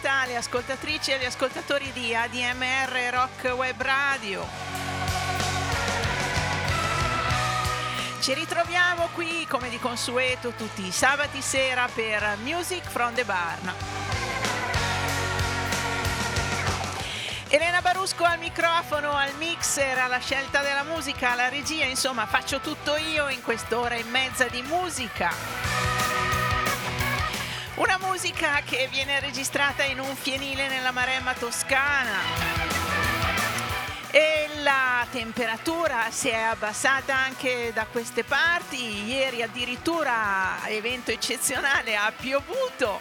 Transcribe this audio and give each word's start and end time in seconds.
serata 0.00 0.20
alle 0.20 0.36
ascoltatrici 0.36 1.10
e 1.10 1.14
agli 1.14 1.24
ascoltatori 1.24 1.92
di 1.92 2.14
ADMR 2.14 3.10
Rock 3.10 3.52
Web 3.54 3.82
Radio. 3.82 4.46
Ci 8.20 8.34
ritroviamo 8.34 9.08
qui 9.14 9.46
come 9.48 9.68
di 9.68 9.78
consueto 9.78 10.52
tutti 10.52 10.86
i 10.86 10.90
sabati 10.90 11.42
sera 11.42 11.88
per 11.92 12.36
Music 12.42 12.82
from 12.88 13.14
the 13.14 13.24
Barn. 13.24 13.72
Elena 17.48 17.82
Barusco 17.82 18.24
al 18.24 18.38
microfono, 18.38 19.12
al 19.12 19.34
mixer, 19.38 19.98
alla 19.98 20.18
scelta 20.18 20.62
della 20.62 20.84
musica, 20.84 21.32
alla 21.32 21.48
regia, 21.48 21.84
insomma 21.84 22.26
faccio 22.26 22.60
tutto 22.60 22.96
io 22.96 23.28
in 23.28 23.42
quest'ora 23.42 23.96
e 23.96 24.04
mezza 24.04 24.46
di 24.46 24.62
musica. 24.62 25.59
Musica 28.22 28.60
che 28.66 28.86
viene 28.90 29.18
registrata 29.18 29.82
in 29.82 29.98
un 29.98 30.14
fienile 30.14 30.68
nella 30.68 30.90
Maremma 30.90 31.32
toscana. 31.32 32.18
E 34.10 34.46
la 34.62 35.06
temperatura 35.10 36.10
si 36.10 36.28
è 36.28 36.36
abbassata 36.36 37.16
anche 37.16 37.70
da 37.72 37.86
queste 37.86 38.22
parti. 38.22 39.06
Ieri 39.06 39.40
addirittura, 39.40 40.58
evento 40.66 41.10
eccezionale, 41.10 41.96
ha 41.96 42.12
piovuto. 42.14 43.00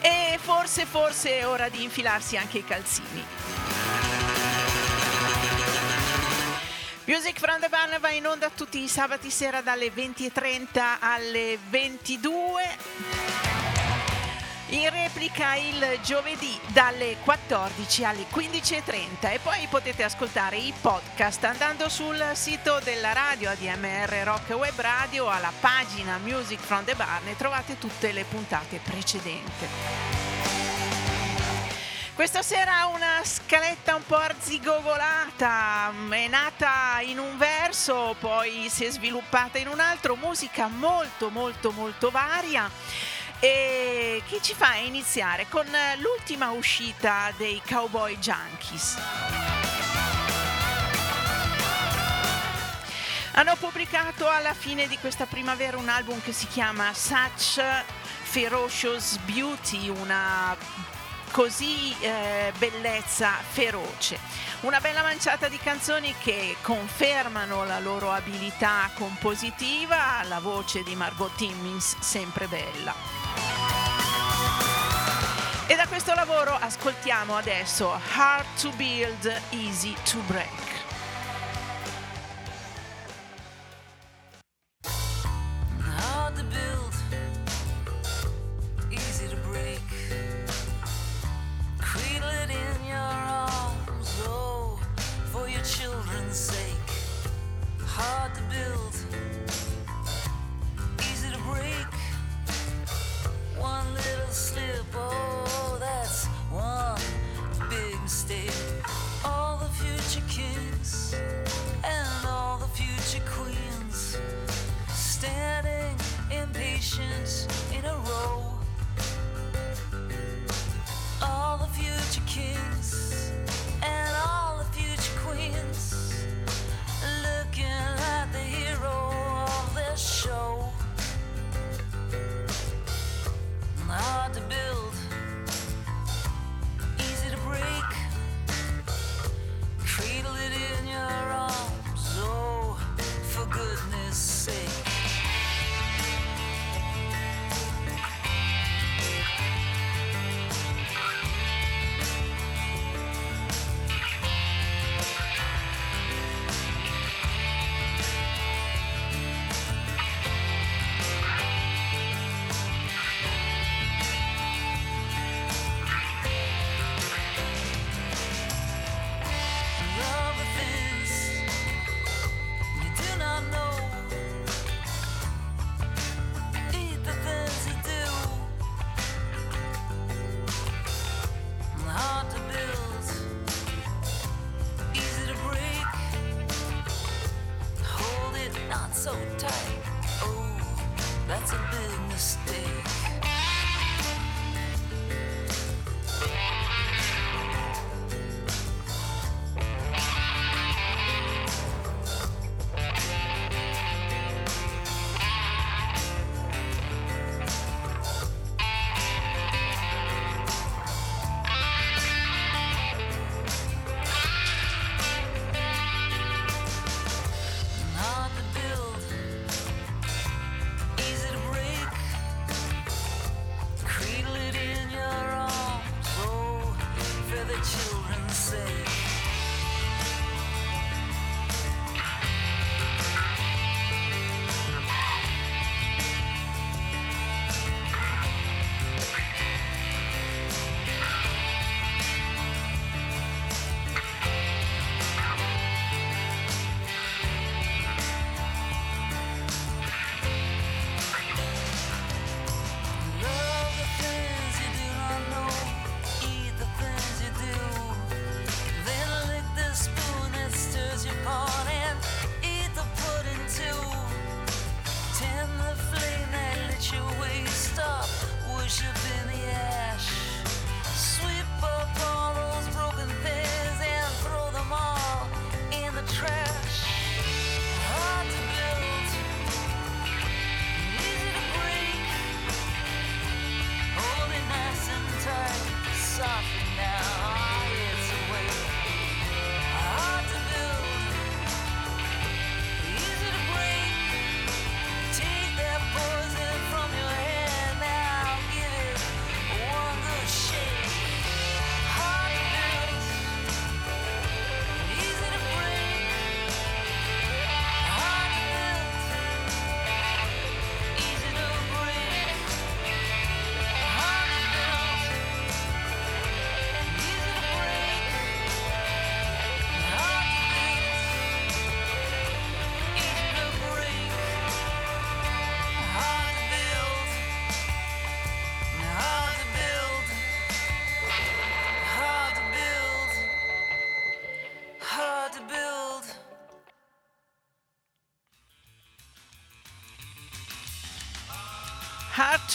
E 0.00 0.38
forse, 0.40 0.86
forse 0.86 1.38
è 1.40 1.48
ora 1.48 1.68
di 1.68 1.82
infilarsi 1.82 2.36
anche 2.36 2.58
i 2.58 2.64
calzini. 2.64 3.45
Music 7.06 7.38
from 7.38 7.60
the 7.60 7.68
Barn 7.68 8.00
va 8.00 8.10
in 8.10 8.26
onda 8.26 8.50
tutti 8.50 8.82
i 8.82 8.88
sabati 8.88 9.30
sera 9.30 9.60
dalle 9.60 9.92
20.30 9.94 10.96
alle 10.98 11.56
22. 11.68 12.62
In 14.70 14.90
replica 14.90 15.54
il 15.54 16.00
giovedì 16.02 16.58
dalle 16.72 17.18
14 17.22 18.04
alle 18.04 18.24
15.30 18.28 19.34
e 19.34 19.38
poi 19.40 19.68
potete 19.70 20.02
ascoltare 20.02 20.56
i 20.56 20.74
podcast 20.80 21.44
andando 21.44 21.88
sul 21.88 22.20
sito 22.32 22.80
della 22.82 23.12
radio 23.12 23.50
ADMR 23.50 24.22
Rock 24.24 24.48
Web 24.50 24.80
Radio 24.80 25.28
alla 25.28 25.52
pagina 25.60 26.18
Music 26.18 26.58
from 26.58 26.82
the 26.82 26.96
Barn 26.96 27.28
e 27.28 27.36
trovate 27.36 27.78
tutte 27.78 28.10
le 28.10 28.24
puntate 28.24 28.80
precedenti. 28.82 30.35
Questa 32.16 32.40
sera 32.40 32.86
una 32.86 33.22
scaletta 33.22 33.94
un 33.94 34.02
po' 34.06 34.16
arzigogolata, 34.16 35.92
è 36.08 36.28
nata 36.28 37.00
in 37.02 37.18
un 37.18 37.36
verso, 37.36 38.16
poi 38.18 38.70
si 38.70 38.86
è 38.86 38.90
sviluppata 38.90 39.58
in 39.58 39.68
un 39.68 39.80
altro, 39.80 40.16
musica 40.16 40.68
molto 40.68 41.28
molto 41.28 41.72
molto 41.72 42.10
varia 42.10 42.70
e 43.38 44.22
che 44.26 44.40
ci 44.40 44.54
fa 44.54 44.76
iniziare 44.76 45.46
con 45.50 45.66
l'ultima 45.98 46.52
uscita 46.52 47.30
dei 47.36 47.60
Cowboy 47.68 48.16
Junkies. 48.16 48.96
Hanno 53.32 53.56
pubblicato 53.56 54.26
alla 54.26 54.54
fine 54.54 54.88
di 54.88 54.96
questa 54.96 55.26
primavera 55.26 55.76
un 55.76 55.90
album 55.90 56.22
che 56.22 56.32
si 56.32 56.46
chiama 56.46 56.94
Such 56.94 57.62
Ferocious 58.22 59.18
Beauty, 59.18 59.90
una 59.90 60.56
così 61.30 61.94
eh, 62.00 62.52
bellezza 62.58 63.32
feroce. 63.48 64.18
Una 64.60 64.80
bella 64.80 65.02
manciata 65.02 65.48
di 65.48 65.58
canzoni 65.58 66.14
che 66.18 66.56
confermano 66.62 67.64
la 67.64 67.78
loro 67.78 68.10
abilità 68.10 68.90
compositiva, 68.94 70.22
la 70.24 70.40
voce 70.40 70.82
di 70.82 70.94
Margot 70.94 71.34
Timmins 71.34 71.96
sempre 72.00 72.46
bella. 72.46 72.94
E 75.68 75.74
da 75.74 75.86
questo 75.86 76.14
lavoro 76.14 76.52
ascoltiamo 76.54 77.36
adesso 77.36 77.90
Hard 78.14 78.46
to 78.60 78.70
Build, 78.70 79.40
Easy 79.50 79.94
to 80.04 80.18
Break. 80.26 80.75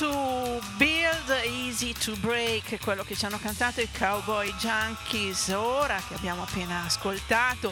To 0.02 0.60
build, 0.80 1.30
easy 1.44 1.94
to 1.94 2.16
break, 2.22 2.80
quello 2.82 3.04
che 3.04 3.14
ci 3.16 3.26
hanno 3.26 3.38
cantato 3.38 3.82
i 3.82 3.90
Cowboy 3.96 4.52
Junkies 4.56 5.50
ora 5.50 6.02
che 6.08 6.16
abbiamo 6.16 6.42
appena 6.42 6.86
ascoltato. 6.86 7.72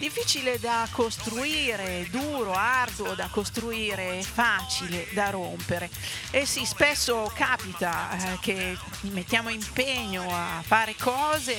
Difficile 0.00 0.58
da 0.58 0.88
costruire, 0.90 2.08
duro, 2.10 2.54
arduo 2.54 3.14
da 3.14 3.28
costruire, 3.30 4.20
facile 4.20 5.06
da 5.12 5.30
rompere. 5.30 5.88
E 6.32 6.44
sì, 6.44 6.64
spesso 6.64 7.30
capita 7.36 8.32
eh, 8.32 8.38
che 8.40 8.76
mettiamo 9.02 9.50
impegno 9.50 10.26
a 10.28 10.62
fare 10.66 10.96
cose, 10.96 11.54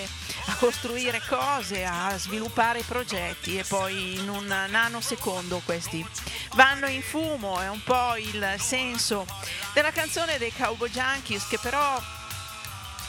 costruire 0.61 1.19
cose, 1.27 1.85
a 1.85 2.15
sviluppare 2.19 2.83
progetti 2.83 3.57
e 3.57 3.63
poi 3.63 4.19
in 4.19 4.29
un 4.29 4.45
nanosecondo 4.45 5.59
questi 5.65 6.05
vanno 6.53 6.85
in 6.85 7.01
fumo. 7.01 7.59
È 7.59 7.67
un 7.67 7.81
po' 7.83 8.15
il 8.15 8.57
senso 8.59 9.25
della 9.73 9.89
canzone 9.89 10.37
dei 10.37 10.53
Cowboy 10.53 10.91
Junkies 10.91 11.47
che 11.47 11.57
però 11.59 11.99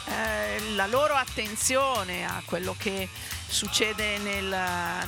eh, 0.07 0.73
la 0.75 0.87
loro 0.87 1.13
attenzione 1.13 2.25
a 2.25 2.41
quello 2.47 2.75
che 2.79 3.07
succede 3.53 4.19
nel, 4.19 4.57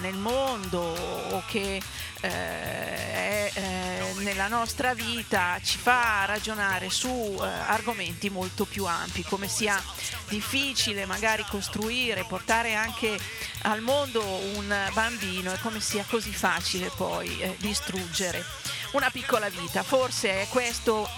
nel 0.01 0.15
mondo 0.15 0.81
o 0.81 1.43
che 1.47 1.81
eh, 2.21 2.29
è 2.29 3.35
eh, 3.55 4.13
nella 4.19 4.49
nostra 4.49 4.95
vita 4.95 5.59
ci 5.63 5.79
fa 5.79 6.25
ragionare 6.25 6.91
su 6.91 7.09
eh, 7.09 7.45
argomenti 7.47 8.31
molto 8.31 8.65
più 8.65 8.85
ampi, 8.85 9.23
come 9.23 9.49
sia 9.49 9.81
difficile 10.29 11.07
magari 11.07 11.45
costruire, 11.49 12.25
portare 12.25 12.75
anche 12.75 13.19
al 13.63 13.81
mondo 13.81 14.23
un 14.23 14.91
bambino 14.93 15.53
e 15.53 15.59
come 15.61 15.81
sia 15.81 16.05
così 16.09 16.33
facile 16.33 16.91
poi 16.97 17.41
eh, 17.41 17.57
distruggere 17.59 18.45
una 18.93 19.11
piccola 19.11 19.49
vita. 19.49 19.83
Forse 19.83 20.43
è 20.43 20.49
questo 20.49 21.09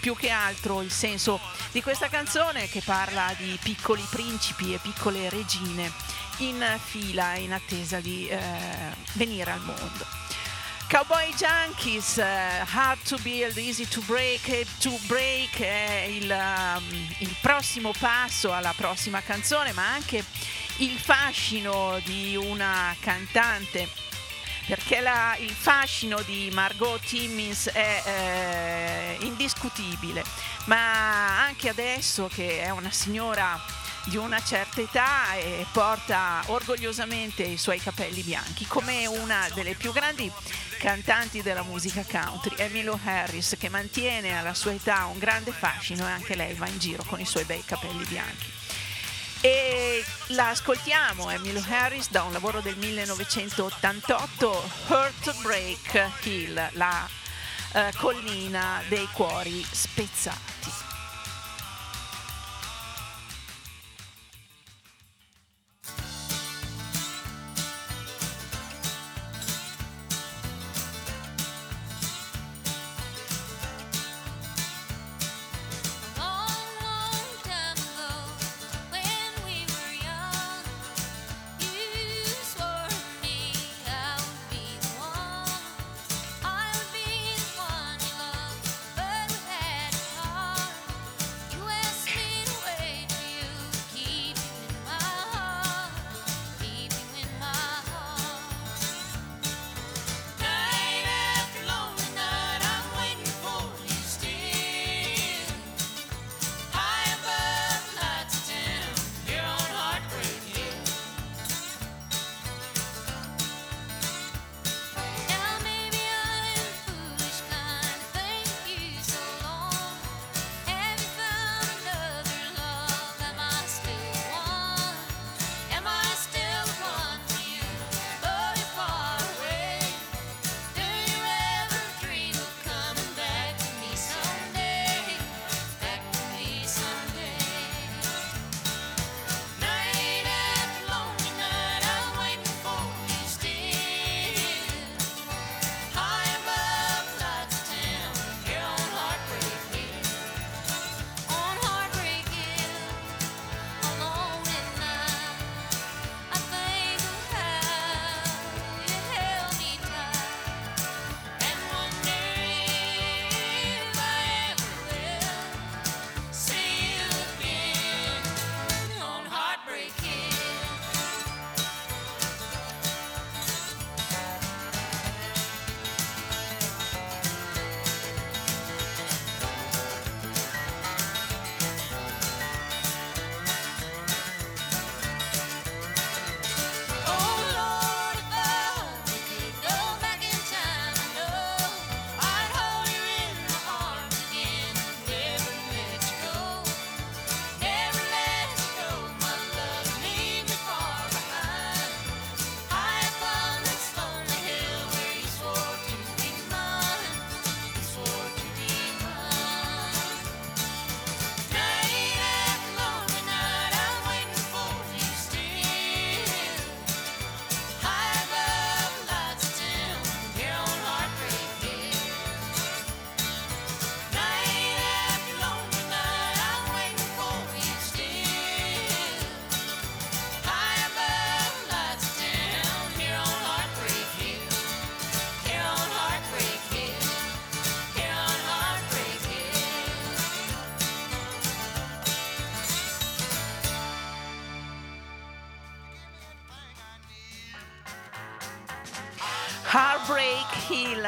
più 0.00 0.16
che 0.16 0.30
altro 0.30 0.82
il 0.82 0.90
senso 0.90 1.38
di 1.72 1.82
questa 1.82 2.08
canzone 2.08 2.68
che 2.68 2.80
parla 2.82 3.32
di 3.36 3.58
piccoli 3.62 4.04
principi 4.10 4.74
e 4.74 4.78
piccole 4.78 5.28
regine 5.28 5.92
in 6.40 6.64
fila 6.82 7.34
in 7.34 7.52
attesa 7.52 8.00
di 8.00 8.28
eh, 8.28 8.38
venire 9.14 9.50
al 9.50 9.60
mondo. 9.60 10.06
Cowboy 10.88 11.32
Junkies, 11.36 12.16
uh, 12.16 12.66
Hard 12.68 12.98
to 13.04 13.16
Build, 13.22 13.56
Easy 13.56 13.86
to 13.86 14.00
Break, 14.06 14.66
To 14.80 14.98
Break 15.06 15.60
è 15.60 16.06
il, 16.08 16.28
um, 16.28 17.14
il 17.18 17.36
prossimo 17.40 17.92
passo 17.96 18.52
alla 18.52 18.74
prossima 18.76 19.20
canzone, 19.22 19.72
ma 19.72 19.88
anche 19.88 20.24
il 20.78 20.98
fascino 20.98 22.00
di 22.04 22.34
una 22.34 22.96
cantante 22.98 23.88
perché 24.66 25.00
la, 25.00 25.36
il 25.38 25.50
fascino 25.50 26.22
di 26.22 26.48
Margot 26.52 27.00
Timmins 27.00 27.68
è 27.68 28.02
eh, 29.18 29.24
indiscutibile, 29.24 30.22
ma 30.66 31.42
anche 31.42 31.68
adesso 31.68 32.28
che 32.32 32.62
è 32.62 32.70
una 32.70 32.90
signora 32.92 33.60
di 34.04 34.16
una 34.16 34.42
certa 34.42 34.80
età 34.80 35.34
e 35.34 35.66
porta 35.72 36.42
orgogliosamente 36.46 37.42
i 37.42 37.58
suoi 37.58 37.78
capelli 37.78 38.22
bianchi, 38.22 38.66
come 38.66 39.06
una 39.06 39.48
delle 39.54 39.74
più 39.74 39.92
grandi 39.92 40.30
cantanti 40.78 41.42
della 41.42 41.62
musica 41.62 42.04
country, 42.08 42.54
Emilio 42.56 42.98
Harris, 43.04 43.56
che 43.58 43.68
mantiene 43.68 44.38
alla 44.38 44.54
sua 44.54 44.72
età 44.72 45.04
un 45.06 45.18
grande 45.18 45.52
fascino 45.52 46.06
e 46.08 46.10
anche 46.10 46.34
lei 46.34 46.54
va 46.54 46.66
in 46.68 46.78
giro 46.78 47.04
con 47.04 47.20
i 47.20 47.26
suoi 47.26 47.44
bei 47.44 47.62
capelli 47.64 48.04
bianchi. 48.04 48.50
E 49.42 50.04
la 50.28 50.48
ascoltiamo, 50.48 51.30
Emilio 51.30 51.64
Harris, 51.66 52.10
da 52.10 52.22
un 52.22 52.32
lavoro 52.32 52.60
del 52.60 52.76
1988, 52.76 54.70
Heartbreak 54.88 56.24
Hill, 56.24 56.68
la 56.72 57.08
eh, 57.72 57.92
collina 57.96 58.82
dei 58.88 59.08
cuori 59.12 59.64
spezzati. 59.70 60.89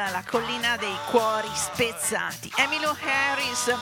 La 0.09 0.23
collina 0.25 0.77
dei 0.77 0.95
cuori 1.09 1.49
spezzati. 1.53 2.51
Emilio 2.57 2.95
Harris 3.03 3.75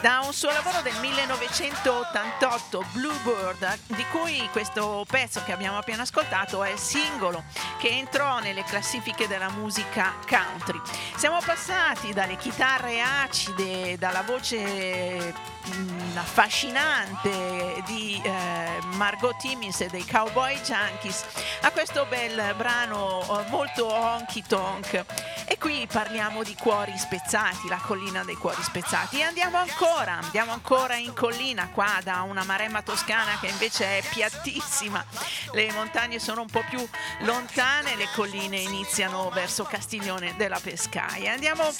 da 0.00 0.20
un 0.24 0.32
suo 0.32 0.50
lavoro 0.50 0.82
del 0.82 0.94
1988, 1.00 2.84
Bluebird, 2.92 3.78
di 3.86 4.04
cui 4.10 4.48
questo 4.52 5.04
pezzo 5.08 5.42
che 5.44 5.52
abbiamo 5.52 5.78
appena 5.78 6.02
ascoltato 6.02 6.62
è 6.62 6.70
il 6.70 6.78
singolo 6.78 7.42
che 7.78 7.88
entrò 7.88 8.38
nelle 8.40 8.62
classifiche 8.64 9.26
della 9.26 9.50
musica 9.50 10.14
country. 10.28 10.80
Siamo 11.16 11.38
passati 11.44 12.12
dalle 12.12 12.36
chitarre 12.36 13.00
acide, 13.00 13.96
dalla 13.98 14.22
voce 14.22 15.34
mm, 15.74 16.16
affascinante 16.16 17.82
di 17.86 18.20
eh, 18.22 18.78
Margot 18.96 19.36
Timmins 19.38 19.80
e 19.80 19.88
dei 19.88 20.04
Cowboy 20.06 20.60
Junkies 20.60 21.24
a 21.62 21.70
questo 21.70 22.06
bel 22.06 22.54
brano 22.56 23.22
eh, 23.22 23.50
molto 23.50 23.86
honky 23.86 24.42
tonk 24.46 25.04
e 25.48 25.58
qui 25.58 25.86
parliamo 25.90 26.42
di 26.42 26.54
cuori 26.54 26.96
spezzati 26.98 27.68
la 27.68 27.76
collina 27.78 28.24
dei 28.24 28.34
cuori 28.34 28.62
spezzati. 28.62 29.18
E 29.18 29.22
andiamo 29.22 29.58
ancora 29.58 30.18
andiamo 30.18 30.52
ancora 30.52 30.96
in 30.96 31.12
collina 31.14 31.68
qua 31.68 32.00
da 32.02 32.22
una 32.22 32.44
maremma 32.44 32.82
toscana 32.82 33.38
che 33.40 33.46
invece 33.46 33.98
è 33.98 34.02
piattissima. 34.08 35.04
Le 35.52 35.70
montagne 35.72 36.18
sono 36.18 36.42
un 36.42 36.48
po' 36.48 36.64
più 36.68 36.86
lontane 37.20 37.96
le 37.96 38.08
colline 38.14 38.56
iniziano 38.58 39.30
verso 39.30 39.64
Castiglione 39.64 40.34
della 40.36 40.58
Pescaia. 40.60 41.32
Andiamo 41.32 41.70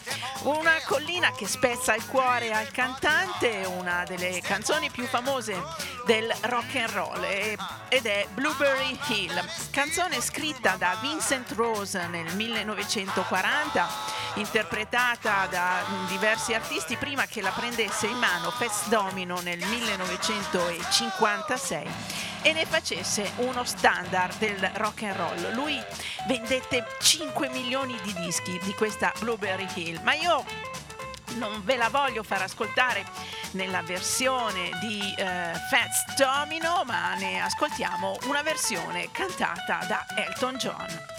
una 0.42 0.78
collina 0.87 1.32
che 1.32 1.46
spezza 1.46 1.94
il 1.94 2.06
cuore 2.06 2.52
al 2.52 2.70
cantante 2.70 3.64
una 3.66 4.04
delle 4.06 4.40
canzoni 4.40 4.90
più 4.90 5.04
famose 5.06 5.61
del 6.06 6.32
rock 6.42 6.76
and 6.76 6.90
roll 6.90 7.25
ed 7.88 8.06
è 8.06 8.26
Blueberry 8.32 8.99
Hill 9.08 9.44
canzone 9.70 10.20
scritta 10.20 10.76
da 10.76 10.96
Vincent 11.00 11.52
Rose 11.52 12.06
nel 12.06 12.35
1940, 12.35 13.55
interpretata 14.34 15.46
da 15.46 15.82
diversi 16.08 16.52
artisti 16.54 16.96
prima 16.96 17.26
che 17.26 17.40
la 17.40 17.50
prendesse 17.50 18.06
in 18.06 18.18
mano 18.18 18.50
Fats 18.50 18.88
Domino 18.88 19.40
nel 19.40 19.64
1956 19.64 21.88
e 22.42 22.52
ne 22.52 22.66
facesse 22.66 23.32
uno 23.36 23.64
standard 23.64 24.36
del 24.38 24.70
rock 24.75 25.04
and 25.04 25.16
roll. 25.16 25.54
Lui 25.54 25.82
vendette 26.26 26.84
5 27.00 27.48
milioni 27.48 27.98
di 28.02 28.12
dischi 28.14 28.60
di 28.62 28.75
questa 28.75 29.12
Blueberry 29.18 29.66
Hill, 29.75 30.00
ma 30.02 30.12
io 30.14 30.44
non 31.36 31.62
ve 31.64 31.76
la 31.76 31.88
voglio 31.88 32.22
far 32.22 32.42
ascoltare 32.42 33.04
nella 33.52 33.82
versione 33.82 34.70
di 34.80 35.14
eh, 35.16 35.52
Fats 35.70 36.14
Domino, 36.16 36.82
ma 36.84 37.14
ne 37.14 37.40
ascoltiamo 37.40 38.18
una 38.25 38.42
versione 38.42 39.10
cantata 39.10 39.84
da 39.86 40.04
Elton 40.14 40.56
John. 40.56 41.15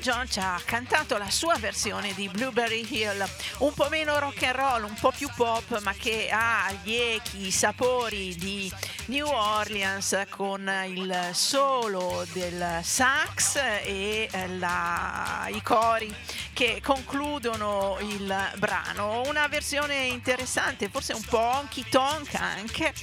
John 0.00 0.26
ci 0.30 0.38
ha 0.38 0.58
cantato 0.64 1.18
la 1.18 1.28
sua 1.28 1.56
versione 1.58 2.14
di 2.14 2.26
Blueberry 2.28 2.86
Hill, 2.88 3.22
un 3.58 3.74
po' 3.74 3.88
meno 3.90 4.18
rock 4.18 4.42
and 4.44 4.54
roll, 4.54 4.84
un 4.84 4.96
po' 4.98 5.12
più 5.14 5.28
pop, 5.36 5.78
ma 5.82 5.92
che 5.92 6.30
ha 6.32 6.72
gli 6.82 6.94
echi, 6.94 7.48
i 7.48 7.50
sapori 7.50 8.34
di 8.36 8.72
New 9.06 9.26
Orleans 9.26 10.24
con 10.30 10.70
il 10.86 11.30
solo 11.32 12.24
del 12.32 12.80
sax 12.82 13.56
e 13.56 14.28
eh, 14.30 14.48
la, 14.56 15.46
i 15.52 15.60
cori 15.62 16.14
che 16.54 16.80
concludono 16.82 17.98
il 18.00 18.52
brano. 18.56 19.22
Una 19.26 19.48
versione 19.48 20.06
interessante, 20.06 20.88
forse 20.88 21.12
un 21.12 21.22
po' 21.22 21.38
honky 21.38 21.84
tonk 21.90 22.34
anche. 22.34 22.94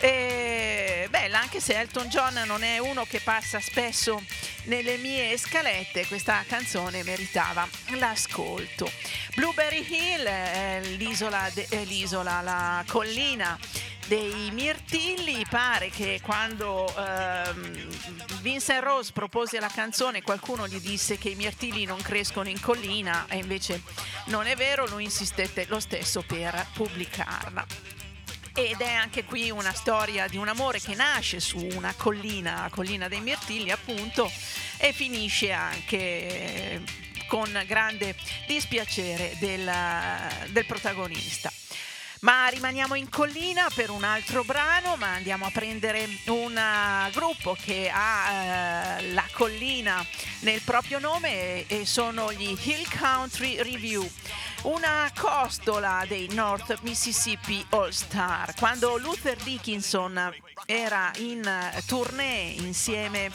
E, 0.00 0.77
anche 1.38 1.60
se 1.60 1.78
Elton 1.78 2.08
John 2.08 2.42
non 2.46 2.64
è 2.64 2.78
uno 2.78 3.04
che 3.04 3.20
passa 3.20 3.60
spesso 3.60 4.22
nelle 4.64 4.96
mie 4.96 5.36
scalette, 5.38 6.06
questa 6.06 6.44
canzone 6.46 7.04
meritava 7.04 7.66
l'ascolto. 7.90 8.90
Blueberry 9.36 9.86
Hill 9.88 10.24
è 10.24 10.80
l'isola, 10.96 11.48
de, 11.54 11.66
è 11.68 11.84
l'isola 11.84 12.40
la 12.40 12.84
collina 12.86 13.56
dei 14.08 14.50
mirtilli. 14.50 15.46
Pare 15.48 15.90
che 15.90 16.20
quando 16.22 16.92
ehm, 16.96 17.88
Vincent 18.40 18.82
Rose 18.82 19.12
propose 19.12 19.60
la 19.60 19.70
canzone 19.72 20.22
qualcuno 20.22 20.66
gli 20.66 20.80
disse 20.80 21.18
che 21.18 21.28
i 21.28 21.34
mirtilli 21.36 21.84
non 21.84 22.00
crescono 22.02 22.48
in 22.48 22.60
collina 22.60 23.26
e 23.28 23.36
invece 23.36 23.82
non 24.26 24.46
è 24.46 24.56
vero, 24.56 24.86
lui 24.88 25.04
insistette 25.04 25.66
lo 25.68 25.78
stesso 25.78 26.22
per 26.22 26.66
pubblicarla. 26.74 27.97
Ed 28.58 28.80
è 28.80 28.92
anche 28.92 29.22
qui 29.22 29.52
una 29.52 29.72
storia 29.72 30.26
di 30.26 30.36
un 30.36 30.48
amore 30.48 30.80
che 30.80 30.96
nasce 30.96 31.38
su 31.38 31.64
una 31.76 31.94
collina, 31.96 32.62
la 32.62 32.70
collina 32.70 33.06
dei 33.06 33.20
mirtilli 33.20 33.70
appunto, 33.70 34.28
e 34.78 34.92
finisce 34.92 35.52
anche 35.52 36.82
con 37.28 37.48
grande 37.68 38.16
dispiacere 38.48 39.36
del, 39.38 39.70
del 40.48 40.66
protagonista. 40.66 41.52
Ma 42.20 42.48
rimaniamo 42.48 42.96
in 42.96 43.08
collina 43.08 43.68
per 43.72 43.90
un 43.90 44.02
altro 44.02 44.42
brano, 44.42 44.96
ma 44.96 45.14
andiamo 45.14 45.46
a 45.46 45.50
prendere 45.52 46.08
un 46.26 46.52
uh, 46.56 47.12
gruppo 47.12 47.56
che 47.62 47.88
ha 47.92 48.98
uh, 48.98 49.12
la 49.12 49.24
collina 49.30 50.04
nel 50.40 50.60
proprio 50.62 50.98
nome 50.98 51.64
e 51.68 51.86
sono 51.86 52.32
gli 52.32 52.58
Hill 52.60 52.84
Country 52.98 53.62
Review, 53.62 54.08
una 54.62 55.08
costola 55.16 56.04
dei 56.08 56.26
North 56.32 56.80
Mississippi 56.80 57.64
All 57.70 57.90
Star. 57.90 58.52
Quando 58.56 58.96
Luther 58.98 59.36
Dickinson 59.36 60.34
era 60.66 61.12
in 61.18 61.48
tournée 61.86 62.54
insieme 62.58 63.30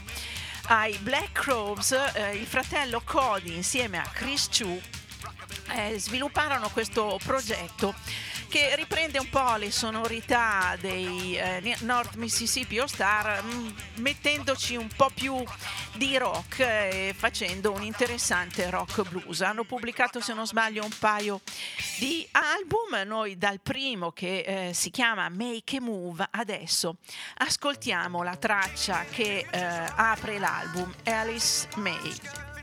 ai 0.67 0.97
Black 0.97 1.31
Crows, 1.31 1.91
eh, 1.91 2.35
il 2.35 2.45
fratello 2.45 3.01
Cody 3.05 3.55
insieme 3.55 3.97
a 3.97 4.09
Chris 4.11 4.49
Chu 4.49 4.81
eh, 5.69 5.97
svilupparono 5.97 6.69
questo 6.69 7.19
progetto 7.23 7.93
che 8.53 8.75
riprende 8.75 9.17
un 9.17 9.29
po' 9.29 9.55
le 9.55 9.71
sonorità 9.71 10.77
dei 10.79 11.35
eh, 11.35 11.75
North 11.79 12.13
Mississippi 12.17 12.77
All 12.77 12.85
Star, 12.85 13.43
mm, 13.43 13.67
mettendoci 13.95 14.75
un 14.75 14.89
po' 14.95 15.09
più 15.11 15.43
di 15.93 16.15
rock 16.19 16.59
e 16.59 17.15
facendo 17.17 17.71
un 17.71 17.81
interessante 17.81 18.69
rock 18.69 19.09
blues. 19.09 19.41
Hanno 19.41 19.63
pubblicato, 19.63 20.21
se 20.21 20.35
non 20.35 20.45
sbaglio, 20.45 20.83
un 20.83 20.95
paio 20.99 21.41
di 21.97 22.27
album. 22.29 23.01
Noi 23.07 23.39
dal 23.39 23.59
primo 23.59 24.11
che 24.11 24.41
eh, 24.41 24.73
si 24.75 24.91
chiama 24.91 25.29
Make 25.29 25.77
a 25.77 25.81
Move, 25.81 26.27
adesso 26.29 26.97
ascoltiamo 27.37 28.21
la 28.21 28.35
traccia 28.35 29.03
che 29.09 29.47
eh, 29.49 29.59
apre 29.95 30.37
l'album 30.37 30.93
Alice 31.05 31.67
May. 31.77 32.61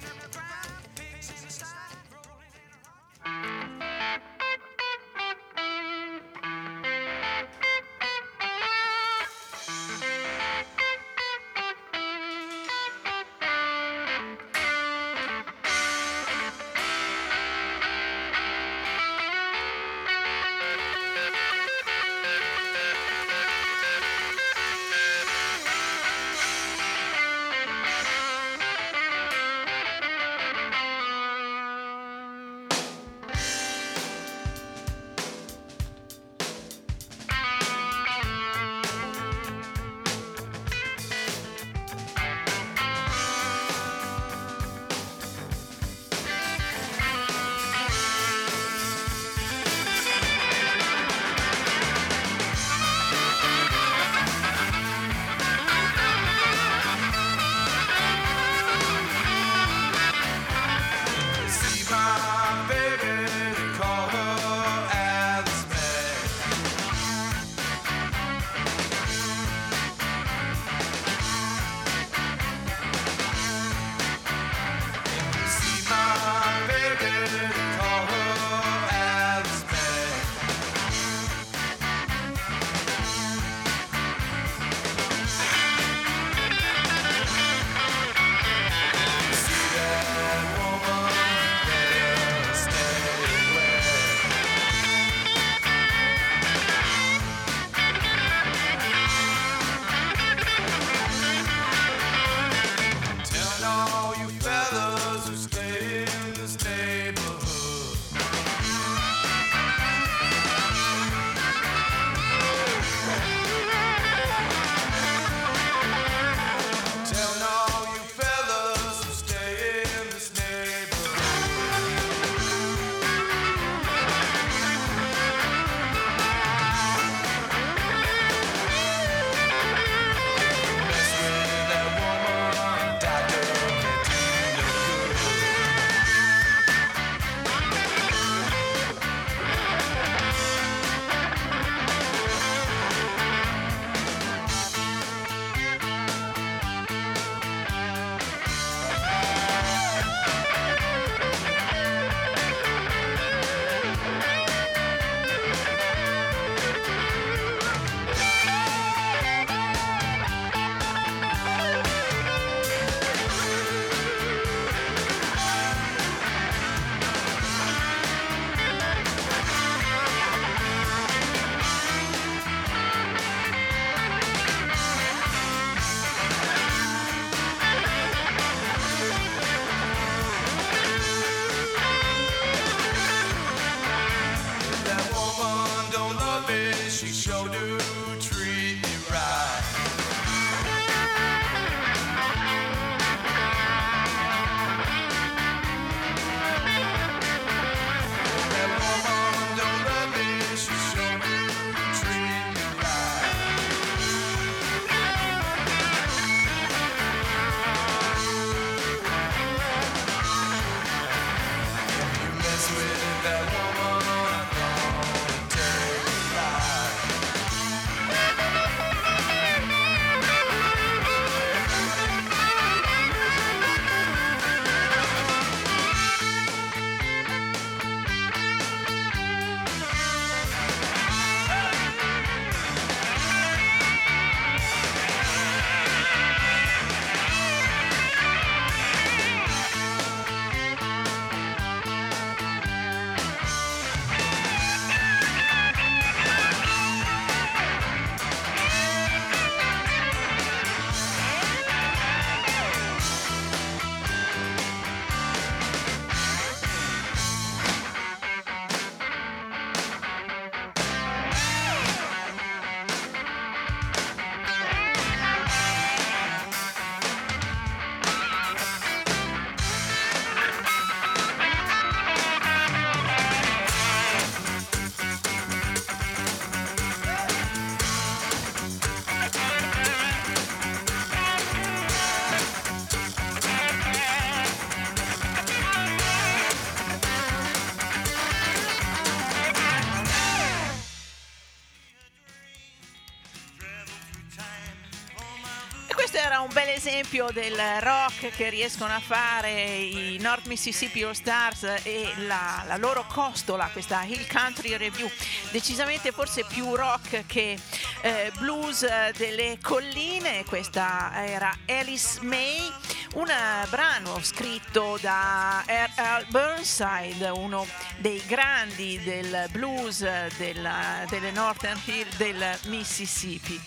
Esempio 297.13 297.33
del 297.33 297.59
rock 297.81 298.31
che 298.31 298.51
riescono 298.51 298.95
a 298.95 299.01
fare 299.01 299.51
i 299.51 300.17
North 300.21 300.47
Mississippi 300.47 301.03
All 301.03 301.11
Stars 301.13 301.65
e 301.83 302.13
la, 302.19 302.63
la 302.69 302.77
loro 302.77 303.05
costola, 303.09 303.69
questa 303.73 304.05
Hill 304.05 304.29
Country 304.31 304.77
Review, 304.77 305.11
decisamente 305.51 306.13
forse 306.13 306.45
più 306.45 306.73
rock 306.77 307.25
che 307.27 307.59
eh, 308.03 308.31
blues 308.39 308.85
eh, 308.85 309.13
delle 309.17 309.59
colline. 309.61 310.45
Questa 310.45 311.11
era 311.27 311.53
Alice 311.67 312.21
May, 312.23 312.73
un 313.15 313.29
brano 313.69 314.21
scritto 314.23 314.97
da 315.01 315.65
R. 315.67 315.91
L. 316.21 316.27
Burnside, 316.29 317.29
uno 317.31 317.67
dei 317.97 318.23
grandi 318.27 319.03
del 319.03 319.49
blues 319.51 320.03
eh, 320.03 320.31
della- 320.37 321.05
delle 321.09 321.33
Northern 321.33 321.81
Hill 321.87 322.07
del 322.17 322.59
Mississippi. 322.67 323.61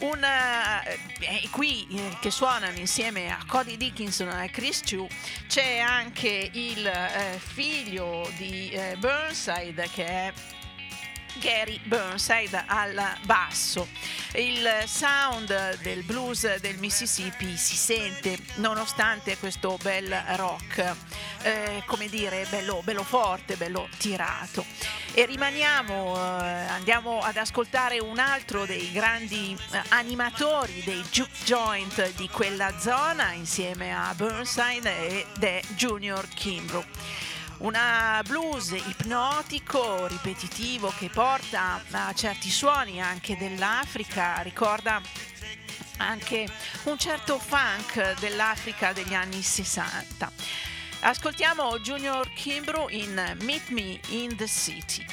Un, 0.00 0.24
eh, 0.24 0.98
eh, 1.18 1.48
qui 1.50 1.86
eh, 1.90 2.16
che 2.20 2.30
suonano 2.30 2.78
insieme 2.78 3.30
a 3.30 3.38
Cody 3.46 3.76
Dickinson 3.76 4.30
e 4.40 4.48
Chris 4.48 4.80
Chu 4.82 5.06
c'è 5.46 5.78
anche 5.78 6.50
il 6.54 6.86
eh, 6.86 7.38
figlio 7.38 8.26
di 8.38 8.70
eh, 8.70 8.96
Burnside 8.98 9.90
che 9.92 10.06
è 10.06 10.32
Gary 11.38 11.80
Burnside 11.84 12.64
al 12.66 13.16
basso. 13.22 13.88
Il 14.34 14.68
sound 14.86 15.78
del 15.82 16.02
blues 16.02 16.58
del 16.58 16.78
Mississippi 16.78 17.56
si 17.56 17.76
sente 17.76 18.38
nonostante 18.56 19.36
questo 19.38 19.78
bel 19.82 20.10
rock, 20.36 20.94
eh, 21.42 21.82
come 21.86 22.08
dire, 22.08 22.46
bello, 22.48 22.80
bello 22.84 23.02
forte, 23.02 23.56
bello 23.56 23.88
tirato. 23.98 24.64
E 25.12 25.26
rimaniamo, 25.26 26.16
eh, 26.16 26.66
andiamo 26.68 27.20
ad 27.20 27.36
ascoltare 27.36 27.98
un 27.98 28.18
altro 28.18 28.64
dei 28.64 28.92
grandi 28.92 29.56
eh, 29.72 29.82
animatori 29.88 30.82
dei 30.84 31.02
juke 31.10 31.30
joint 31.44 32.14
di 32.14 32.28
quella 32.28 32.78
zona 32.78 33.32
insieme 33.32 33.92
a 33.92 34.14
Burnside 34.14 35.24
ed 35.34 35.42
è 35.42 35.60
Junior 35.74 36.28
Kimbrough. 36.28 36.86
Una 37.60 38.22
blues 38.26 38.70
ipnotico, 38.70 40.06
ripetitivo 40.06 40.90
che 40.96 41.10
porta 41.10 41.82
a 41.90 42.12
certi 42.14 42.48
suoni 42.48 43.02
anche 43.02 43.36
dell'Africa, 43.36 44.40
ricorda 44.40 44.98
anche 45.98 46.48
un 46.84 46.96
certo 46.96 47.38
funk 47.38 48.18
dell'Africa 48.18 48.94
degli 48.94 49.12
anni 49.12 49.42
60. 49.42 50.32
Ascoltiamo 51.00 51.78
Junior 51.80 52.32
Kimbrough 52.32 52.90
in 52.92 53.36
Meet 53.42 53.68
Me 53.68 54.00
in 54.08 54.34
the 54.36 54.48
City. 54.48 55.04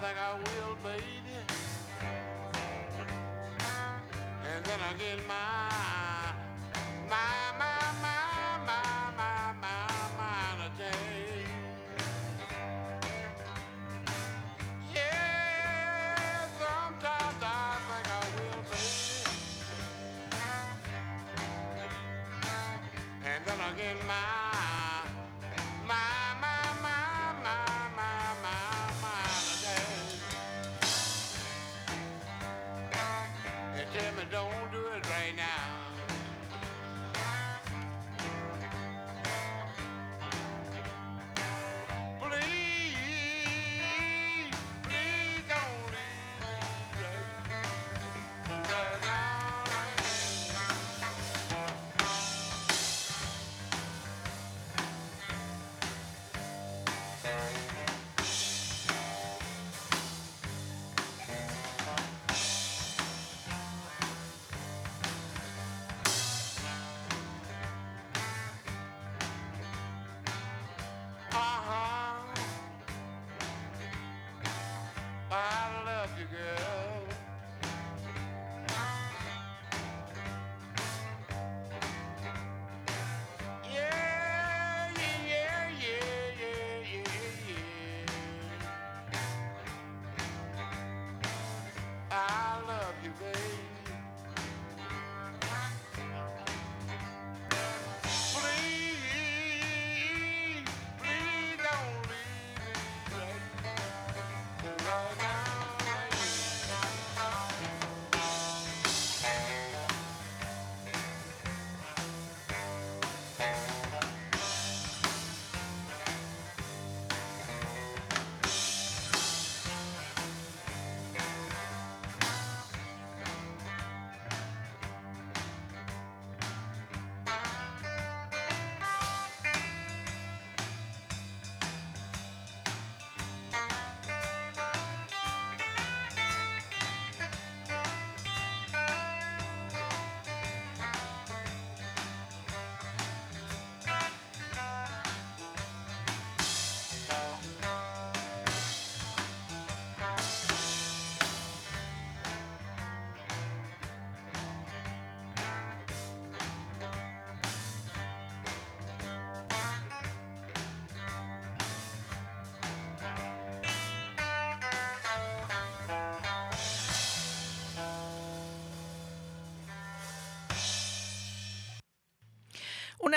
Father 0.00 0.33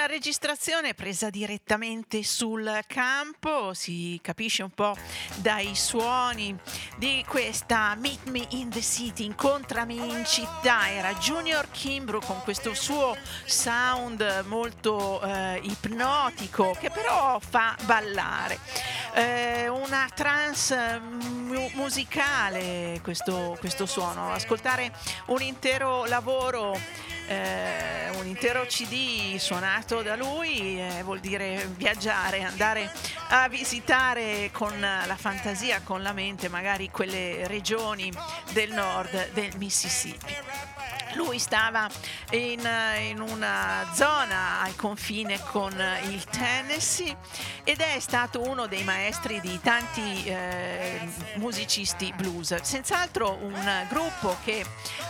registrazione 0.08 0.93
presa 0.93 1.30
direttamente 1.30 2.24
sul 2.24 2.80
campo, 2.88 3.74
si 3.74 4.17
capisce 4.24 4.63
un 4.63 4.72
po' 4.72 4.96
dai 5.36 5.76
suoni 5.76 6.58
di 6.98 7.24
questa 7.28 7.93
Meet 7.96 8.30
Me 8.30 8.46
in 8.52 8.70
the 8.70 8.82
City, 8.82 9.26
incontrami 9.26 9.96
in 9.98 10.24
città, 10.26 10.89
era 10.89 11.13
Junior 11.15 11.70
Kimbrough 11.70 12.26
con 12.26 12.41
questo 12.41 12.74
suo 12.74 13.15
sound 13.46 14.46
molto 14.48 15.22
eh, 15.22 15.60
ipnotico 15.62 16.76
che 16.80 16.89
però 16.89 17.39
fa 17.39 17.76
ballare. 17.84 18.60
Eh, 19.13 19.67
una 19.67 20.08
trance 20.13 21.00
mu- 21.00 21.72
musicale 21.74 23.00
questo, 23.04 23.58
questo 23.60 23.86
suono, 23.86 24.32
ascoltare 24.32 24.91
un 25.28 25.41
intero 25.41 26.06
lavoro 26.06 26.80
eh, 27.28 27.97
un 28.20 28.28
intero 28.28 28.66
CD 28.66 29.38
suonato 29.38 30.02
da 30.02 30.16
lui 30.16 30.80
eh, 30.80 31.02
vuol 31.04 31.20
dire 31.20 31.70
viaggiare, 31.76 32.44
andare 32.44 32.92
a 33.30 33.48
visitare 33.48 34.50
con 34.52 34.80
la 34.80 35.16
fantasia, 35.16 35.82
con 35.84 36.02
la 36.02 36.14
mente 36.14 36.50
magari 36.50 36.90
quelle 36.90 37.48
regioni 37.48 38.12
del 38.52 38.72
nord 38.72 39.32
del 39.34 39.52
Mississippi. 39.58 40.47
Lui 41.18 41.40
stava 41.40 41.90
in, 42.30 42.62
in, 43.00 43.22
una 43.22 43.90
zona 43.92 44.62
al 44.62 44.76
confine 44.76 45.40
con 45.46 45.74
il 46.10 46.24
Tennessee 46.26 47.18
ed 47.64 47.80
è 47.80 48.00
stato 48.00 48.48
uno 48.48 48.68
dei 48.68 48.84
maestri 48.84 49.42
di 49.42 49.60
tanti 49.60 50.26
eh, 50.26 51.00
musicisti 51.38 52.14
blues. 52.16 52.62
Senz'altro 52.62 53.40
un 53.42 53.86
gruppo 53.90 54.38
che 54.44 54.64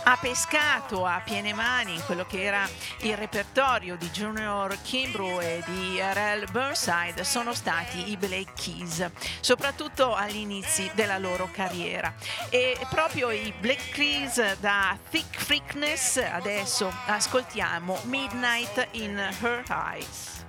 ha 0.04 0.16
pescato 0.16 1.04
a 1.04 1.20
piene 1.22 1.52
mani 1.52 2.00
quello 2.06 2.24
che 2.24 2.42
era 2.42 2.66
il 3.02 3.14
repertorio 3.14 3.96
di 3.96 4.08
Junior 4.08 4.80
Kimbrough 4.80 5.42
e 5.42 5.62
di 5.66 6.00
R.L. 6.00 6.50
Burnside 6.50 7.22
sono 7.22 7.52
stati 7.52 8.10
i 8.10 8.16
Black 8.16 8.54
Keys, 8.54 9.10
soprattutto 9.40 10.14
agli 10.14 10.38
inizi 10.38 10.90
della 10.94 11.18
loro 11.18 11.50
carriera. 11.52 12.14
E 12.48 12.78
proprio 12.88 13.30
i 13.30 13.52
Black 13.60 13.90
Keys 13.90 14.56
da 14.60 14.96
Thick 15.10 15.38
Freakness 15.38 15.97
adesso 15.98 16.92
ascoltiamo. 17.06 17.98
Midnight 18.04 18.88
in 18.92 19.18
her 19.42 19.64
eyes. 19.68 20.47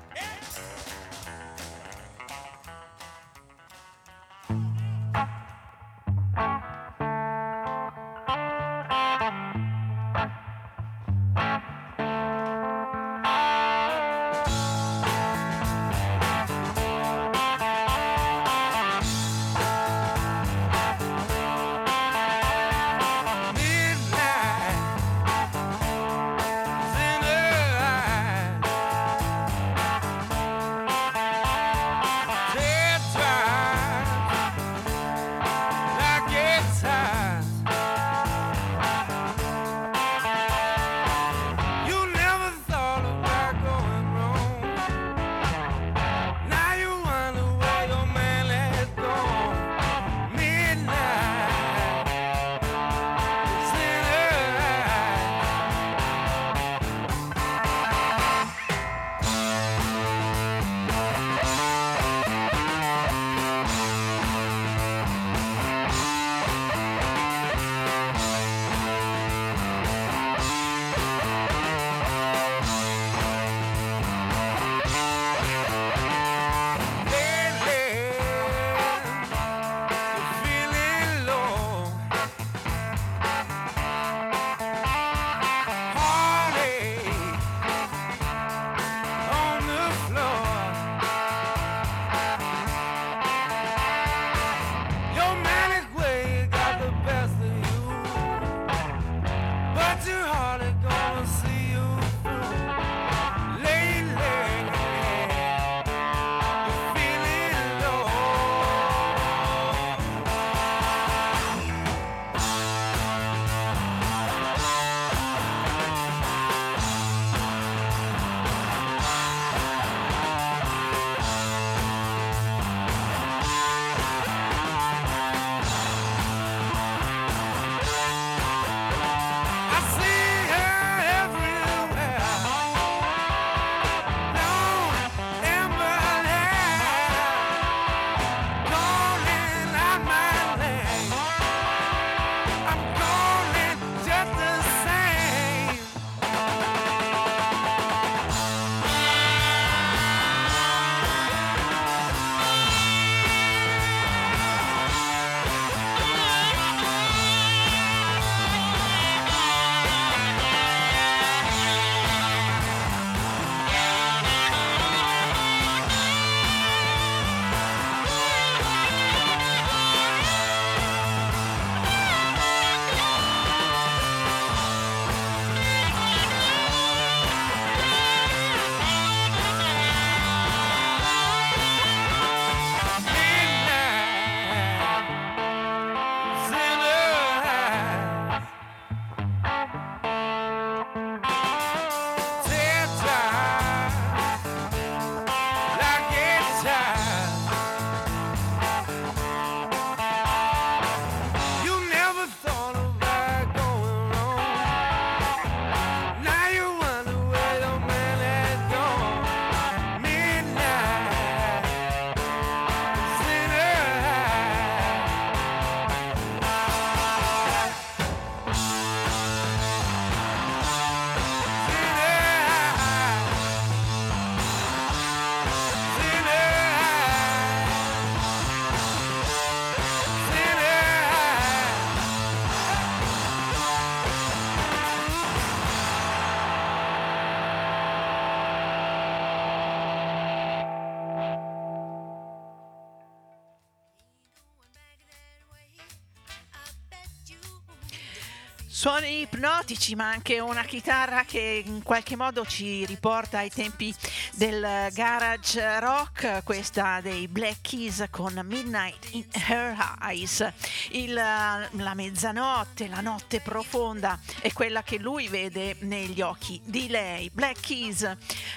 Suoni 248.79 249.19
ipnotici, 249.23 249.93
ma 249.93 250.07
anche 250.09 250.39
una 250.39 250.63
chitarra 250.63 251.25
che 251.25 251.63
in 251.65 251.83
qualche 251.83 252.15
modo 252.15 252.45
ci 252.45 252.85
riporta 252.85 253.39
ai 253.39 253.49
tempi 253.49 253.93
del 254.35 254.87
garage 254.93 255.81
rock, 255.81 256.45
questa 256.45 257.01
dei 257.01 257.27
Black 257.27 257.59
Keys 257.59 258.05
con 258.09 258.39
Midnight 258.45 259.09
in 259.11 259.25
Her 259.33 259.75
Eyes. 260.01 260.49
Il, 260.91 261.11
la 261.11 261.93
mezzanotte, 261.93 262.87
la 262.87 263.01
notte 263.01 263.41
profonda 263.41 264.17
è 264.39 264.53
quella 264.53 264.81
che 264.81 264.97
lui 264.97 265.27
vede 265.27 265.75
negli 265.79 266.21
occhi 266.21 266.61
di 266.63 266.87
lei. 266.87 267.29
Black 267.33 267.59
Keys. 267.59 268.09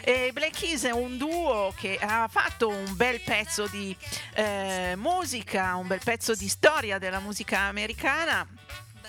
E 0.03 0.31
Black 0.33 0.57
Keys 0.57 0.85
è 0.85 0.93
un 0.93 1.17
duo 1.17 1.75
che 1.77 1.99
ha 2.01 2.29
fatto 2.29 2.69
un 2.69 2.95
bel 2.95 3.21
pezzo 3.23 3.67
di 3.67 3.97
eh, 4.35 4.95
musica, 4.97 5.75
un 5.75 5.89
bel 5.89 6.01
pezzo 6.05 6.37
di 6.37 6.47
storia 6.47 6.99
della 6.99 7.19
musica 7.19 7.59
americana 7.63 8.47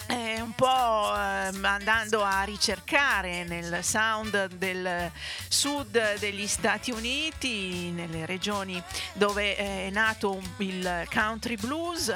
eh, 0.07 0.41
un 0.41 0.53
po' 0.53 1.13
eh, 1.15 1.51
andando 1.61 2.23
a 2.23 2.43
ricercare 2.43 3.43
nel 3.43 3.83
sound 3.83 4.47
del 4.53 5.11
sud 5.47 6.17
degli 6.19 6.47
Stati 6.47 6.91
Uniti, 6.91 7.91
nelle 7.91 8.25
regioni 8.25 8.81
dove 9.13 9.55
è 9.55 9.89
nato 9.89 10.41
il 10.57 11.07
country 11.11 11.55
blues, 11.55 12.13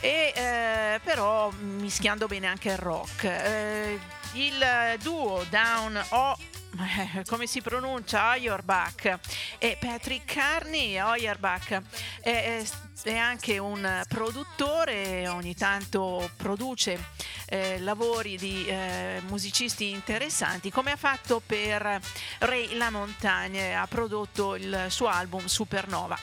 e 0.00 0.32
eh, 0.34 1.00
però 1.02 1.50
mischiando 1.50 2.26
bene 2.26 2.46
anche 2.46 2.70
il 2.70 2.78
rock. 2.78 3.24
Eh, 3.24 3.98
il 4.32 4.98
duo 5.00 5.44
Down 5.48 6.02
O 6.08 6.36
come 7.28 7.46
si 7.46 7.60
pronuncia? 7.60 8.30
Auerbach. 8.30 9.18
E 9.58 9.76
Patrick 9.78 10.32
Carney 10.32 10.96
Auerbach 10.96 11.80
è, 12.20 12.64
è, 13.02 13.16
anche 13.16 13.58
un 13.58 14.02
produttore 14.08 15.28
ogni 15.28 15.54
tanto 15.54 16.30
produce 16.36 16.98
eh, 17.46 17.78
lavori 17.80 18.36
di 18.36 18.66
eh, 18.66 19.20
musicisti 19.26 19.90
interessanti 19.90 20.70
come 20.70 20.92
ha 20.92 20.96
fatto 20.96 21.40
per 21.44 22.00
Ray 22.38 22.74
La 22.76 22.90
Montagne 22.90 23.76
ha 23.76 23.86
prodotto 23.86 24.54
il 24.54 24.86
suo 24.88 25.08
album 25.08 25.46
Supernova. 25.46 26.18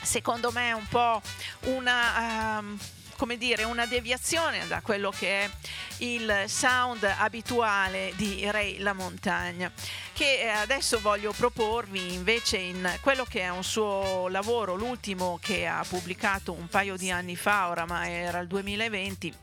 Secondo 0.00 0.52
me 0.52 0.68
è 0.68 0.72
un 0.72 0.86
po' 0.86 1.20
una 1.62 2.58
um, 2.58 2.78
come 3.16 3.36
dire, 3.36 3.64
una 3.64 3.86
deviazione 3.86 4.66
da 4.66 4.80
quello 4.80 5.10
che 5.10 5.44
è 5.44 5.50
il 5.98 6.44
sound 6.46 7.04
abituale 7.04 8.12
di 8.16 8.48
Ray 8.50 8.78
La 8.78 8.92
Montagna, 8.92 9.72
che 10.12 10.40
eh, 10.40 10.48
adesso 10.48 11.00
voglio 11.00 11.32
proporvi 11.32 12.14
invece 12.14 12.58
in 12.58 12.98
quello 13.00 13.24
che 13.24 13.40
è 13.40 13.48
un 13.48 13.64
suo 13.64 14.28
lavoro, 14.28 14.74
l'ultimo 14.74 15.38
che 15.40 15.66
ha 15.66 15.84
pubblicato 15.88 16.52
un 16.52 16.68
paio 16.68 16.96
di 16.96 17.10
anni 17.10 17.36
fa, 17.36 17.68
oramai 17.68 18.12
era 18.12 18.38
il 18.38 18.46
2020 18.46 19.34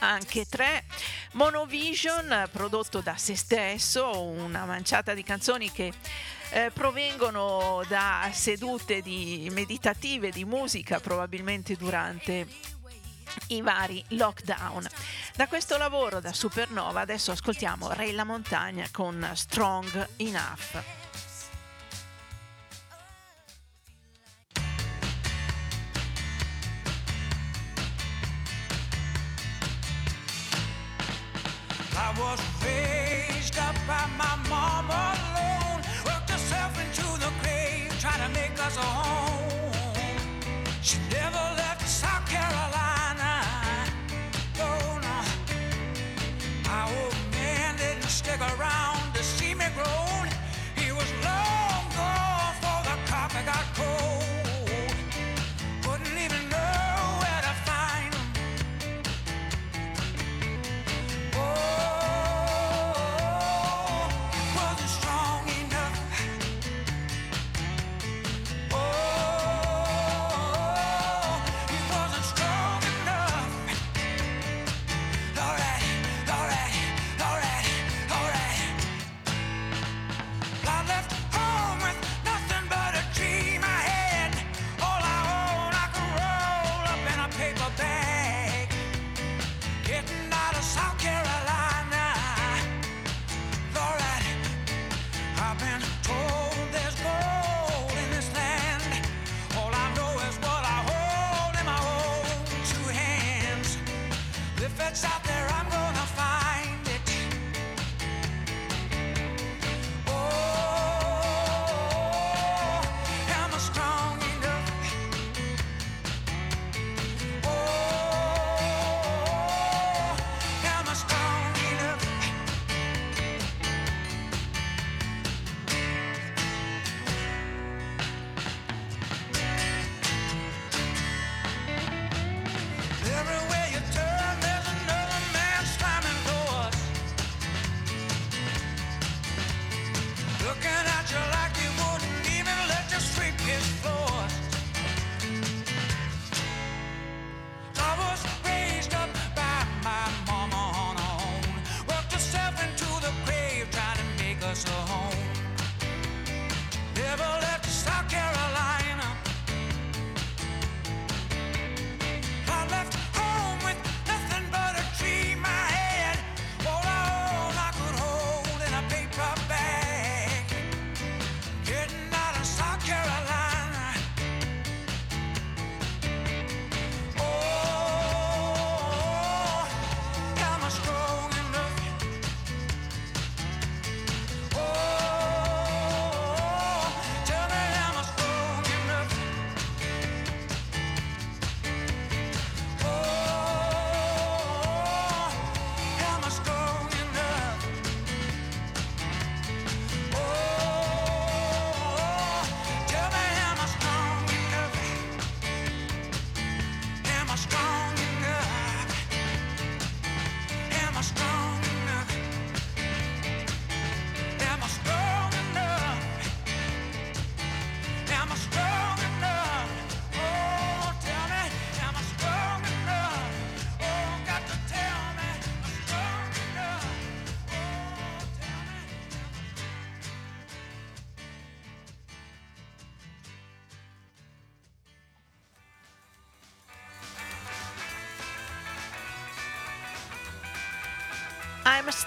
anche 0.00 0.46
tre. 0.46 0.84
Monovision, 1.32 2.48
prodotto 2.50 3.00
da 3.00 3.16
se 3.16 3.36
stesso, 3.36 4.20
una 4.20 4.64
manciata 4.64 5.14
di 5.14 5.22
canzoni 5.22 5.70
che 5.70 5.92
eh, 6.52 6.70
provengono 6.72 7.82
da 7.88 8.30
sedute 8.32 9.00
di 9.00 9.48
meditative 9.52 10.30
di 10.30 10.44
musica, 10.44 11.00
probabilmente 11.00 11.76
durante 11.76 12.46
i 13.48 13.62
vari 13.62 14.04
lockdown. 14.08 14.86
Da 15.34 15.46
questo 15.46 15.78
lavoro 15.78 16.20
da 16.20 16.32
Supernova 16.32 17.00
adesso 17.00 17.30
ascoltiamo 17.30 17.92
Ray 17.94 18.12
La 18.12 18.24
Montagna 18.24 18.86
con 18.92 19.30
Strong 19.32 20.08
Enough. 20.16 21.00
I 31.94 32.18
was 32.18 32.40
raised 32.62 33.56
up 33.56 33.74
by 33.86 34.06
my 34.18 34.36
mama 34.48 35.14
alone, 35.14 35.61
herself 36.52 36.78
into 36.80 37.24
the 37.24 37.32
grave, 37.42 37.88
trying 38.00 38.28
to 38.28 38.40
make 38.40 38.58
us 38.64 38.76
a 38.76 38.80
home. 38.80 39.41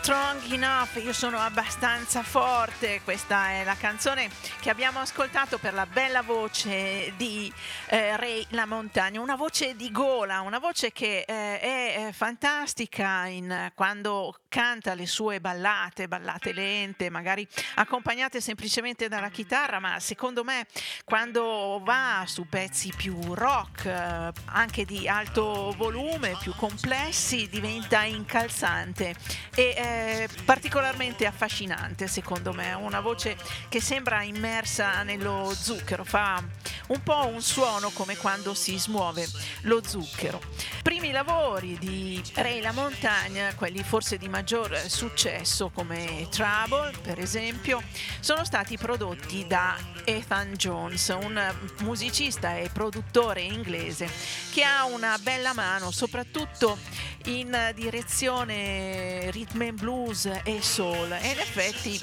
Strong 0.05 0.51
enough, 0.51 1.03
io 1.03 1.13
sono 1.13 1.39
abbastanza 1.39 2.21
forte, 2.21 3.01
questa 3.03 3.49
è 3.49 3.63
la 3.63 3.73
canzone 3.73 4.29
che 4.61 4.69
abbiamo 4.69 4.99
ascoltato 4.99 5.57
per 5.57 5.73
la 5.73 5.87
bella 5.87 6.21
voce 6.21 7.13
di 7.17 7.51
eh, 7.87 8.15
Ray 8.15 8.45
La 8.49 8.67
Montagna, 8.67 9.19
una 9.19 9.35
voce 9.35 9.75
di 9.75 9.89
gola, 9.89 10.41
una 10.41 10.59
voce 10.59 10.91
che 10.91 11.25
eh, 11.27 11.59
è 11.59 12.09
fantastica 12.11 13.25
in, 13.25 13.71
quando 13.73 14.41
canta 14.55 14.93
le 14.93 15.05
sue 15.05 15.41
ballate, 15.41 16.07
ballate 16.07 16.53
lente, 16.53 17.09
magari 17.09 17.45
accompagnate 17.73 18.39
semplicemente 18.39 19.09
dalla 19.09 19.27
chitarra, 19.27 19.79
ma 19.79 19.99
secondo 19.99 20.45
me 20.45 20.65
quando 21.03 21.81
va 21.83 22.23
su 22.25 22.47
pezzi 22.47 22.93
più 22.95 23.33
rock, 23.33 23.83
eh, 23.83 24.31
anche 24.45 24.85
di 24.85 25.09
alto 25.09 25.73
volume, 25.75 26.37
più 26.39 26.55
complessi, 26.55 27.49
diventa 27.49 28.03
incalzante 28.03 29.13
e 29.53 29.73
eh, 29.75 30.29
particolarmente 30.45 31.25
affascinante 31.25 32.07
secondo 32.07 32.53
me, 32.53 32.71
una 32.75 33.01
voce 33.01 33.35
che 33.67 33.81
sembra 33.81 34.23
immersa 34.23 35.03
nello 35.03 35.51
zucchero, 35.53 36.05
fa 36.05 36.41
un 36.87 37.03
po' 37.03 37.27
un 37.27 37.41
suono 37.41 37.89
come 37.89 38.15
quando 38.15 38.53
si 38.53 38.77
smuove 38.77 39.27
lo 39.63 39.83
zucchero. 39.85 40.39
Primi 40.81 41.11
lavori 41.11 41.77
di 41.77 42.23
Ray 42.35 42.61
La 42.61 42.71
Montagna, 42.71 43.53
quelli 43.55 43.83
forse 43.83 44.17
di 44.17 44.29
maggior 44.29 44.43
successo 44.87 45.69
come 45.73 46.27
Trouble 46.29 46.93
per 47.01 47.19
esempio, 47.19 47.81
sono 48.19 48.45
stati 48.45 48.77
prodotti 48.77 49.47
da 49.47 49.75
Ethan 50.03 50.53
Jones, 50.53 51.07
un 51.19 51.53
musicista 51.79 52.55
e 52.55 52.69
produttore 52.71 53.41
inglese 53.41 54.07
che 54.51 54.63
ha 54.63 54.85
una 54.85 55.17
bella 55.17 55.53
mano 55.53 55.89
soprattutto 55.89 56.77
in 57.25 57.71
direzione 57.73 59.31
rhythm 59.31 59.61
and 59.61 59.79
blues 59.79 60.29
e 60.43 60.61
soul. 60.61 61.11
E 61.11 61.29
in 61.29 61.39
effetti 61.39 61.99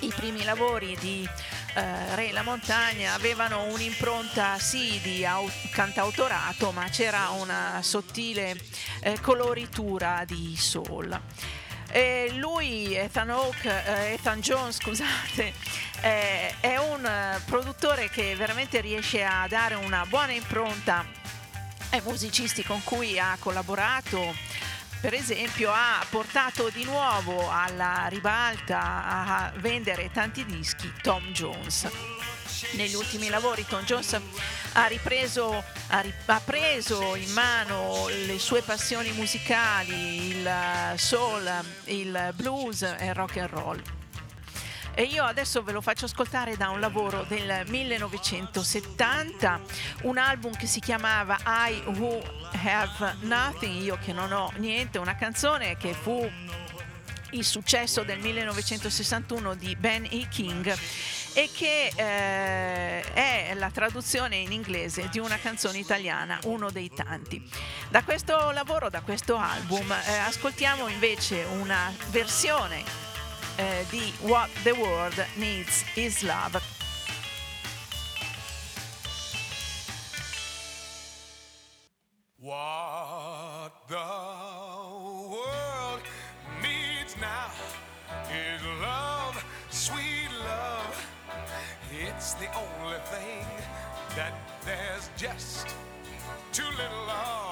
i 0.00 0.12
primi 0.14 0.44
lavori 0.44 0.96
di 1.00 1.28
eh, 1.74 2.14
Re 2.14 2.32
la 2.32 2.42
Montagna 2.42 3.14
avevano 3.14 3.64
un'impronta 3.64 4.58
sì 4.58 5.00
di 5.02 5.24
au- 5.24 5.50
cantautorato 5.70 6.70
ma 6.72 6.88
c'era 6.90 7.30
una 7.30 7.80
sottile 7.82 8.56
eh, 9.00 9.18
coloritura 9.20 10.24
di 10.26 10.56
soul. 10.56 11.20
E 11.94 12.32
lui, 12.36 12.94
Ethan, 12.94 13.28
Hawke, 13.28 13.68
eh, 13.68 14.12
Ethan 14.14 14.40
Jones, 14.40 14.76
scusate, 14.80 15.52
eh, 16.00 16.54
è 16.60 16.78
un 16.78 17.04
eh, 17.04 17.38
produttore 17.44 18.08
che 18.08 18.34
veramente 18.34 18.80
riesce 18.80 19.22
a 19.24 19.46
dare 19.46 19.74
una 19.74 20.06
buona 20.06 20.32
impronta 20.32 21.04
ai 21.90 22.00
musicisti 22.02 22.64
con 22.64 22.82
cui 22.82 23.18
ha 23.18 23.36
collaborato. 23.38 24.34
Per 25.02 25.14
esempio 25.14 25.72
ha 25.72 26.06
portato 26.08 26.70
di 26.70 26.84
nuovo 26.84 27.50
alla 27.50 28.06
ribalta 28.06 29.04
a 29.04 29.52
vendere 29.56 30.12
tanti 30.12 30.44
dischi 30.44 30.92
Tom 31.02 31.32
Jones. 31.32 31.90
Negli 32.74 32.94
ultimi 32.94 33.28
lavori 33.28 33.66
Tom 33.66 33.82
Jones 33.82 34.20
ha, 34.74 34.86
ripreso, 34.86 35.64
ha, 35.88 36.00
ri, 36.02 36.14
ha 36.26 36.40
preso 36.44 37.16
in 37.16 37.32
mano 37.32 38.06
le 38.06 38.38
sue 38.38 38.62
passioni 38.62 39.10
musicali, 39.10 40.28
il 40.28 40.50
soul, 40.94 41.50
il 41.86 42.32
blues 42.36 42.82
e 42.82 43.06
il 43.06 43.14
rock 43.14 43.38
and 43.38 43.48
roll. 43.50 44.01
E 44.94 45.04
io 45.04 45.24
adesso 45.24 45.62
ve 45.62 45.72
lo 45.72 45.80
faccio 45.80 46.04
ascoltare 46.04 46.56
da 46.56 46.68
un 46.68 46.78
lavoro 46.78 47.24
del 47.26 47.64
1970, 47.66 49.60
un 50.02 50.18
album 50.18 50.54
che 50.54 50.66
si 50.66 50.80
chiamava 50.80 51.38
I 51.44 51.82
Who 51.86 52.22
Have 52.62 53.16
Nothing, 53.20 53.82
io 53.82 53.96
che 54.04 54.12
non 54.12 54.32
ho 54.32 54.52
niente, 54.56 54.98
una 54.98 55.16
canzone 55.16 55.78
che 55.78 55.94
fu 55.94 56.30
il 57.30 57.44
successo 57.44 58.02
del 58.02 58.18
1961 58.18 59.54
di 59.54 59.74
Ben 59.76 60.04
E. 60.10 60.28
King 60.28 60.76
e 61.34 61.48
che 61.50 61.90
eh, 61.94 63.00
è 63.14 63.54
la 63.54 63.70
traduzione 63.70 64.36
in 64.36 64.52
inglese 64.52 65.08
di 65.10 65.18
una 65.18 65.38
canzone 65.38 65.78
italiana, 65.78 66.38
uno 66.44 66.70
dei 66.70 66.90
tanti. 66.90 67.42
Da 67.88 68.02
questo 68.02 68.50
lavoro, 68.50 68.90
da 68.90 69.00
questo 69.00 69.36
album, 69.36 69.90
eh, 69.90 70.18
ascoltiamo 70.18 70.88
invece 70.88 71.44
una 71.44 71.90
versione 72.10 73.11
eh, 73.58 73.84
di 73.90 74.12
What 74.20 74.50
the 74.64 74.72
World 74.74 75.14
Needs 75.36 75.84
is 75.96 76.22
Love. 76.22 76.60
What 82.38 83.72
the 83.88 83.96
world 85.30 86.02
needs 86.60 87.16
now 87.20 87.52
is 88.30 88.62
love, 88.80 89.44
sweet 89.70 90.28
love. 90.44 91.06
It's 91.92 92.34
the 92.34 92.48
only 92.54 92.98
thing 93.04 93.46
that 94.16 94.32
there's 94.64 95.08
just 95.16 95.68
too 96.52 96.64
little 96.76 97.10
of. 97.10 97.51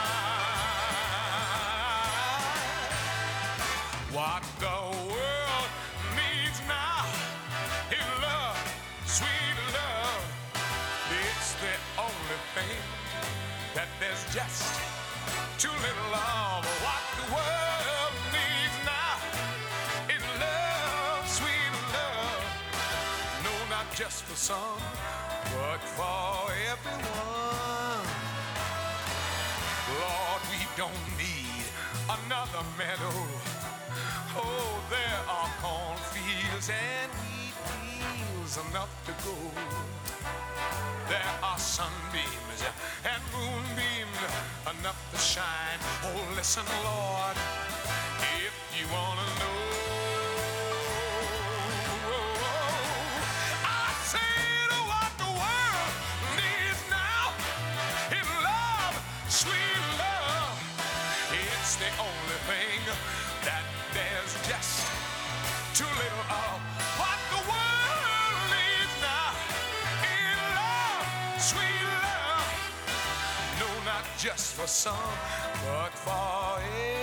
What 4.13 4.43
the 4.59 4.67
world 5.07 5.71
needs 6.19 6.59
now 6.67 7.05
is 7.89 8.07
love, 8.19 8.59
sweet 9.05 9.57
love. 9.71 10.23
It's 11.23 11.53
the 11.63 11.71
only 11.95 12.39
thing 12.51 12.75
that 13.73 13.87
there's 14.01 14.25
just 14.35 14.67
too 15.57 15.71
little 15.71 16.11
of. 16.11 16.65
What 16.83 17.03
the 17.23 17.27
world 17.31 18.13
needs 18.35 18.75
now 18.83 19.15
is 20.11 20.23
love, 20.43 21.23
sweet 21.31 21.73
love. 21.95 22.43
No, 23.47 23.53
not 23.69 23.87
just 23.95 24.23
for 24.23 24.35
some, 24.35 24.83
but 25.55 25.79
for 25.95 26.51
everyone. 26.67 28.03
Lord, 30.03 30.41
we 30.51 30.59
don't 30.75 31.05
need 31.15 31.63
another 32.11 32.65
meadow. 32.77 33.60
Oh, 34.33 34.83
there 34.89 35.21
are 35.27 35.49
cornfields 35.61 36.69
and 36.69 37.11
wheat 37.19 37.55
fields 37.67 38.57
enough 38.69 38.91
to 39.05 39.11
go. 39.27 39.35
There 41.09 41.33
are 41.43 41.57
sunbeams 41.59 42.61
and 43.03 43.21
moonbeams 43.33 44.21
enough 44.79 44.99
to 45.11 45.17
shine. 45.19 45.79
Oh, 46.03 46.33
listen, 46.35 46.63
Lord, 46.83 47.35
if 48.39 48.55
you 48.79 48.87
want 48.93 49.19
to 49.19 49.27
know. 49.39 49.59
I 53.65 53.91
said 54.11 54.69
oh, 54.71 54.85
what 54.91 55.11
the 55.19 55.31
world 55.41 55.93
needs 56.39 56.81
now 56.89 57.35
is 58.15 58.29
love, 58.47 58.95
sweet 59.27 59.83
love. 59.99 60.55
It's 61.35 61.75
the 61.75 61.91
only 61.99 62.39
thing 62.47 62.81
that 63.43 63.63
there's 63.93 64.33
just 64.47 64.87
too 65.75 65.85
little 65.85 66.25
of. 66.29 66.59
What 66.99 67.19
the 67.33 67.41
world 67.49 68.39
needs 68.53 68.95
now 69.01 69.33
is 70.03 70.39
love, 70.57 71.41
sweet 71.41 71.83
love. 72.05 72.51
No, 73.59 73.67
not 73.85 74.05
just 74.17 74.53
for 74.55 74.67
some, 74.67 75.13
but 75.65 75.93
for 75.93 76.59
everyone. 76.59 77.00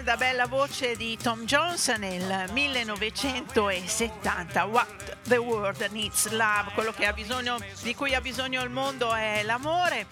Calda 0.00 0.16
bella 0.16 0.46
voce 0.46 0.96
di 0.96 1.18
Tom 1.22 1.44
Jones 1.44 1.88
nel 1.98 2.46
1970. 2.52 4.64
What 4.64 5.18
the 5.24 5.36
world 5.36 5.86
needs 5.90 6.30
love, 6.30 6.70
quello 6.72 6.94
bisogno, 7.12 7.58
di 7.82 7.94
cui 7.94 8.14
ha 8.14 8.22
bisogno 8.22 8.62
il 8.62 8.70
mondo 8.70 9.12
è 9.12 9.42
l'amore. 9.44 10.06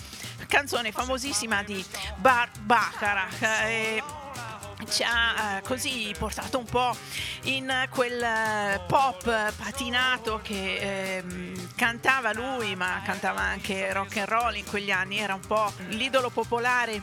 Canzone 0.47 0.93
famosissima 0.93 1.63
di 1.63 1.83
Bart 2.17 2.59
Bacharach. 2.61 3.41
E 3.41 4.03
ci 4.91 5.03
ha 5.03 5.57
eh, 5.57 5.63
così 5.63 6.15
portato 6.19 6.59
un 6.59 6.65
po' 6.65 6.97
in 7.45 7.89
quel 7.91 8.23
eh, 8.23 8.81
pop 8.87 9.53
patinato 9.57 10.41
che 10.43 10.77
eh, 10.77 11.25
cantava 11.77 12.33
lui, 12.33 12.75
ma 12.75 13.01
cantava 13.05 13.41
anche 13.41 13.93
rock 13.93 14.17
and 14.19 14.29
roll 14.29 14.57
in 14.57 14.65
quegli 14.65 14.91
anni, 14.91 15.19
era 15.19 15.35
un 15.35 15.47
po' 15.47 15.73
l'idolo 15.89 16.31
popolare 16.31 17.03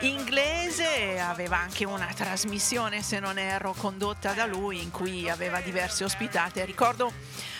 inglese, 0.00 1.20
aveva 1.20 1.58
anche 1.58 1.84
una 1.84 2.08
trasmissione, 2.14 3.02
se 3.02 3.18
non 3.18 3.38
erro, 3.38 3.72
condotta 3.72 4.32
da 4.32 4.46
lui 4.46 4.82
in 4.82 4.90
cui 4.90 5.28
aveva 5.28 5.60
diverse 5.60 6.04
ospitate. 6.04 6.64
Ricordo 6.64 7.12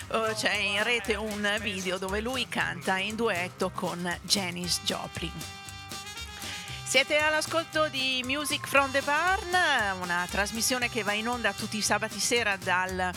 uh, 0.09 0.35
c'è 0.35 0.55
in 0.55 0.83
rete 0.83 1.15
un 1.15 1.57
video 1.61 1.99
dove 1.99 2.21
lui 2.21 2.49
canta 2.49 2.99
in 2.99 3.17
duetto 3.17 3.71
con 3.71 4.19
Janis 4.23 4.81
Joplin. 4.85 5.66
Siete 6.87 7.19
all'ascolto 7.19 7.89
di 7.89 8.23
Music 8.25 8.65
from 8.69 8.93
the 8.93 9.01
Barn, 9.03 10.01
una 10.01 10.25
trasmissione 10.31 10.89
che 10.89 11.03
va 11.03 11.15
in 11.15 11.29
onda 11.29 11.53
tutti 11.53 11.79
i 11.79 11.83
sabati 11.83 12.21
sera 12.21 12.57
dal, 12.57 13.11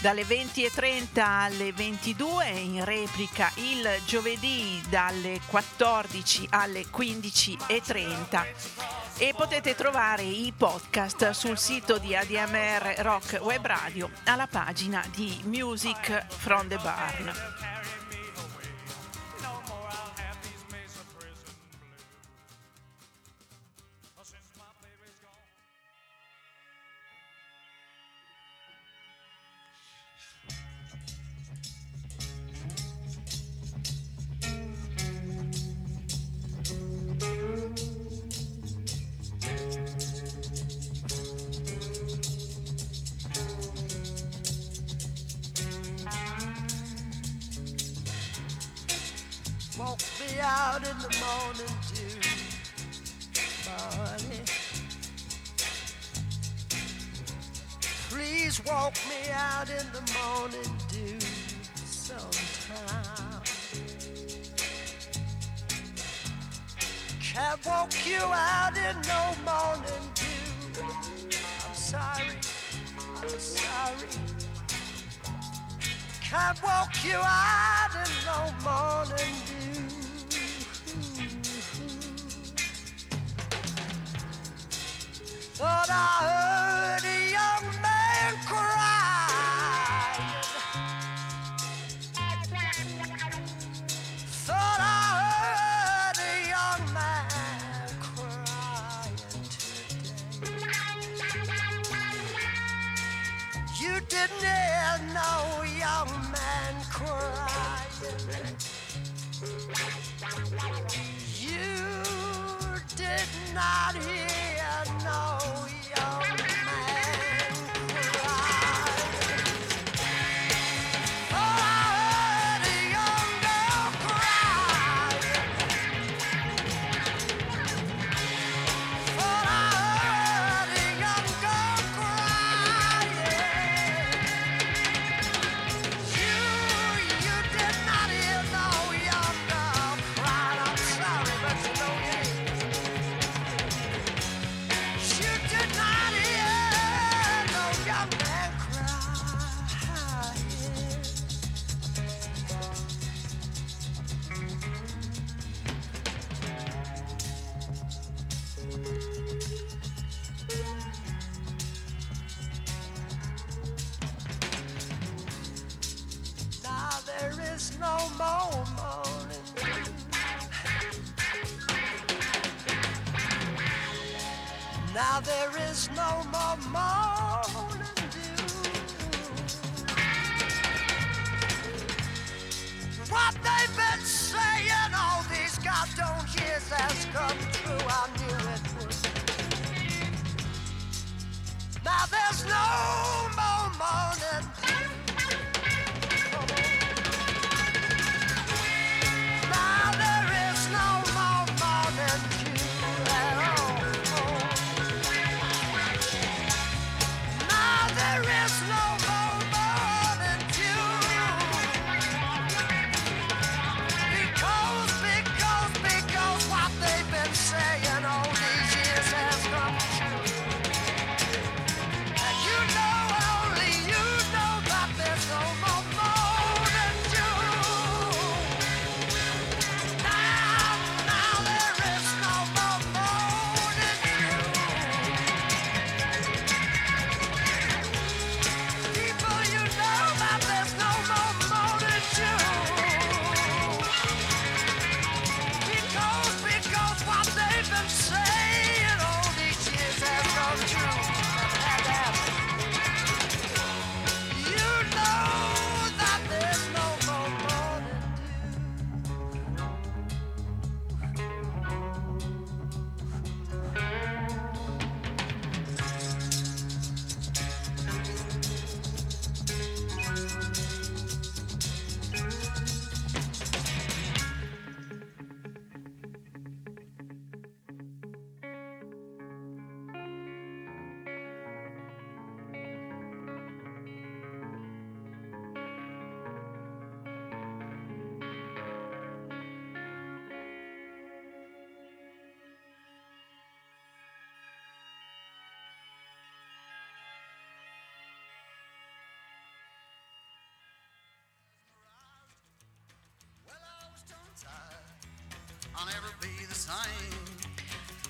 dalle 0.00 0.22
20.30 0.22 1.20
alle 1.20 1.72
22, 1.72 2.46
in 2.50 2.84
replica 2.84 3.50
il 3.54 3.88
giovedì 4.04 4.82
dalle 4.90 5.40
14 5.46 6.48
alle 6.50 6.82
15.30 6.82 8.44
e 9.16 9.32
potete 9.34 9.74
trovare 9.74 10.22
i 10.22 10.52
podcast 10.54 11.30
sul 11.30 11.56
sito 11.56 11.96
di 11.96 12.14
ADMR 12.14 12.96
Rock 12.98 13.40
Web 13.42 13.64
Radio 13.64 14.10
alla 14.24 14.46
pagina 14.46 15.02
di 15.14 15.40
Music 15.44 16.26
from 16.28 16.68
the 16.68 16.76
Barn. 16.76 17.32
out 50.76 50.82
in 50.82 50.98
the 50.98 51.16
morning 51.24 51.74
dew. 51.94 52.20
Barney, 53.64 54.42
please 58.10 58.62
walk 58.66 58.94
me 59.08 59.32
out 59.32 59.70
in 59.70 59.86
the 59.92 60.02
morning 60.18 60.72
dew 60.88 61.18
sometime. 61.86 63.42
Can't 67.22 67.66
walk 67.66 67.92
you 68.06 68.20
out 68.20 68.76
in 68.76 68.96
no 69.08 69.34
morning 69.44 70.10
dew. 70.14 70.82
I'm 71.66 71.74
sorry, 71.74 72.36
I'm 73.22 73.38
sorry 73.38 74.08
can't 76.22 76.60
walk 76.60 77.04
you 77.04 77.20
out 77.22 77.94
in 77.94 78.10
no 78.26 78.52
morning 78.64 79.34
dew. 79.46 79.65
What 85.58 85.88
I 85.88 86.18
heard 86.20 86.65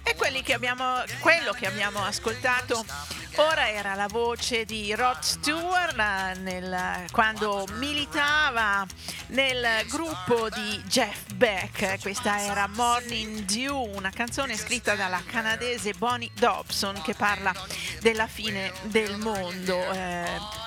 E 0.03 0.43
che 0.43 0.53
abbiamo, 0.53 1.03
quello 1.21 1.53
che 1.53 1.67
abbiamo 1.67 2.05
ascoltato 2.05 2.85
ora 3.37 3.69
era 3.71 3.95
la 3.95 4.07
voce 4.07 4.65
di 4.65 4.95
Rod 4.95 5.21
Stewart 5.21 5.99
eh, 5.99 6.39
nel, 6.39 7.05
quando 7.11 7.67
militava 7.73 8.87
nel 9.29 9.85
gruppo 9.89 10.49
di 10.49 10.83
Jeff 10.87 11.33
Beck. 11.35 12.01
Questa 12.01 12.41
era 12.43 12.67
Morning 12.69 13.41
Dew, 13.41 13.95
una 13.95 14.11
canzone 14.11 14.57
scritta 14.57 14.95
dalla 14.95 15.23
canadese 15.27 15.93
Bonnie 15.93 16.31
Dobson 16.35 17.01
che 17.03 17.15
parla 17.15 17.53
della 18.01 18.27
fine 18.27 18.73
del 18.85 19.17
mondo. 19.19 19.79
Eh, 19.93 20.66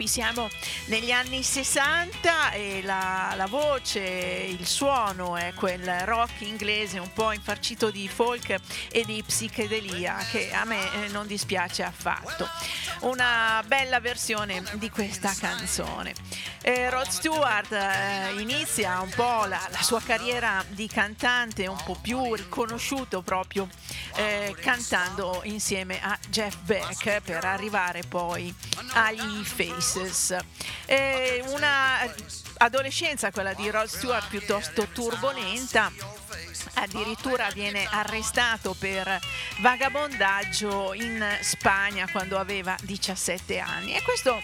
Qui 0.00 0.08
siamo 0.08 0.48
negli 0.86 1.10
anni 1.10 1.42
60 1.42 2.52
e 2.52 2.80
la, 2.82 3.34
la, 3.36 3.44
voce, 3.44 4.00
il 4.00 4.66
suono 4.66 5.36
è 5.36 5.52
quel 5.54 5.86
rock 6.06 6.40
inglese 6.40 6.98
un 6.98 7.12
po' 7.12 7.32
infarcito 7.32 7.90
di 7.90 8.08
folk 8.08 8.58
e 8.90 9.04
di 9.04 9.22
psichedelia 9.22 10.16
che 10.30 10.52
a 10.54 10.64
me 10.64 11.04
eh, 11.04 11.08
non 11.08 11.26
dispiace 11.26 11.82
affatto. 11.82 12.48
Una 13.00 13.62
bella 13.66 14.00
versione 14.00 14.62
di 14.76 14.88
questa 14.88 15.34
canzone. 15.38 16.14
Eh, 16.62 16.88
Rod 16.88 17.08
Stewart 17.08 17.72
eh, 17.72 18.40
inizia 18.40 19.00
un 19.00 19.10
po' 19.10 19.44
la, 19.44 19.66
la, 19.70 19.82
sua 19.82 20.00
carriera 20.00 20.64
di 20.68 20.86
cantante 20.88 21.66
un 21.66 21.80
po' 21.84 21.96
più 22.00 22.34
riconosciuto 22.34 23.22
proprio 23.22 23.66
eh, 24.16 24.54
cantando 24.60 25.40
insieme 25.44 26.02
a 26.02 26.18
Jeff 26.28 26.56
Beck 26.58 27.22
per 27.22 27.44
arrivare 27.44 28.02
poi 28.06 28.54
agli 28.92 29.42
Face. 29.42 29.89
Faces. 29.90 30.36
È 30.86 31.42
una 31.48 31.98
adolescenza, 32.58 33.32
quella 33.32 33.54
di 33.54 33.68
Rod 33.70 33.86
Stewart, 33.86 34.28
piuttosto 34.28 34.86
turbolenta. 34.92 35.90
Addirittura 36.74 37.50
viene 37.50 37.86
arrestato 37.90 38.74
per 38.78 39.18
vagabondaggio 39.60 40.94
in 40.94 41.24
Spagna 41.40 42.08
quando 42.10 42.38
aveva 42.38 42.76
17 42.82 43.58
anni 43.58 43.94
e 43.94 44.02
questo 44.02 44.40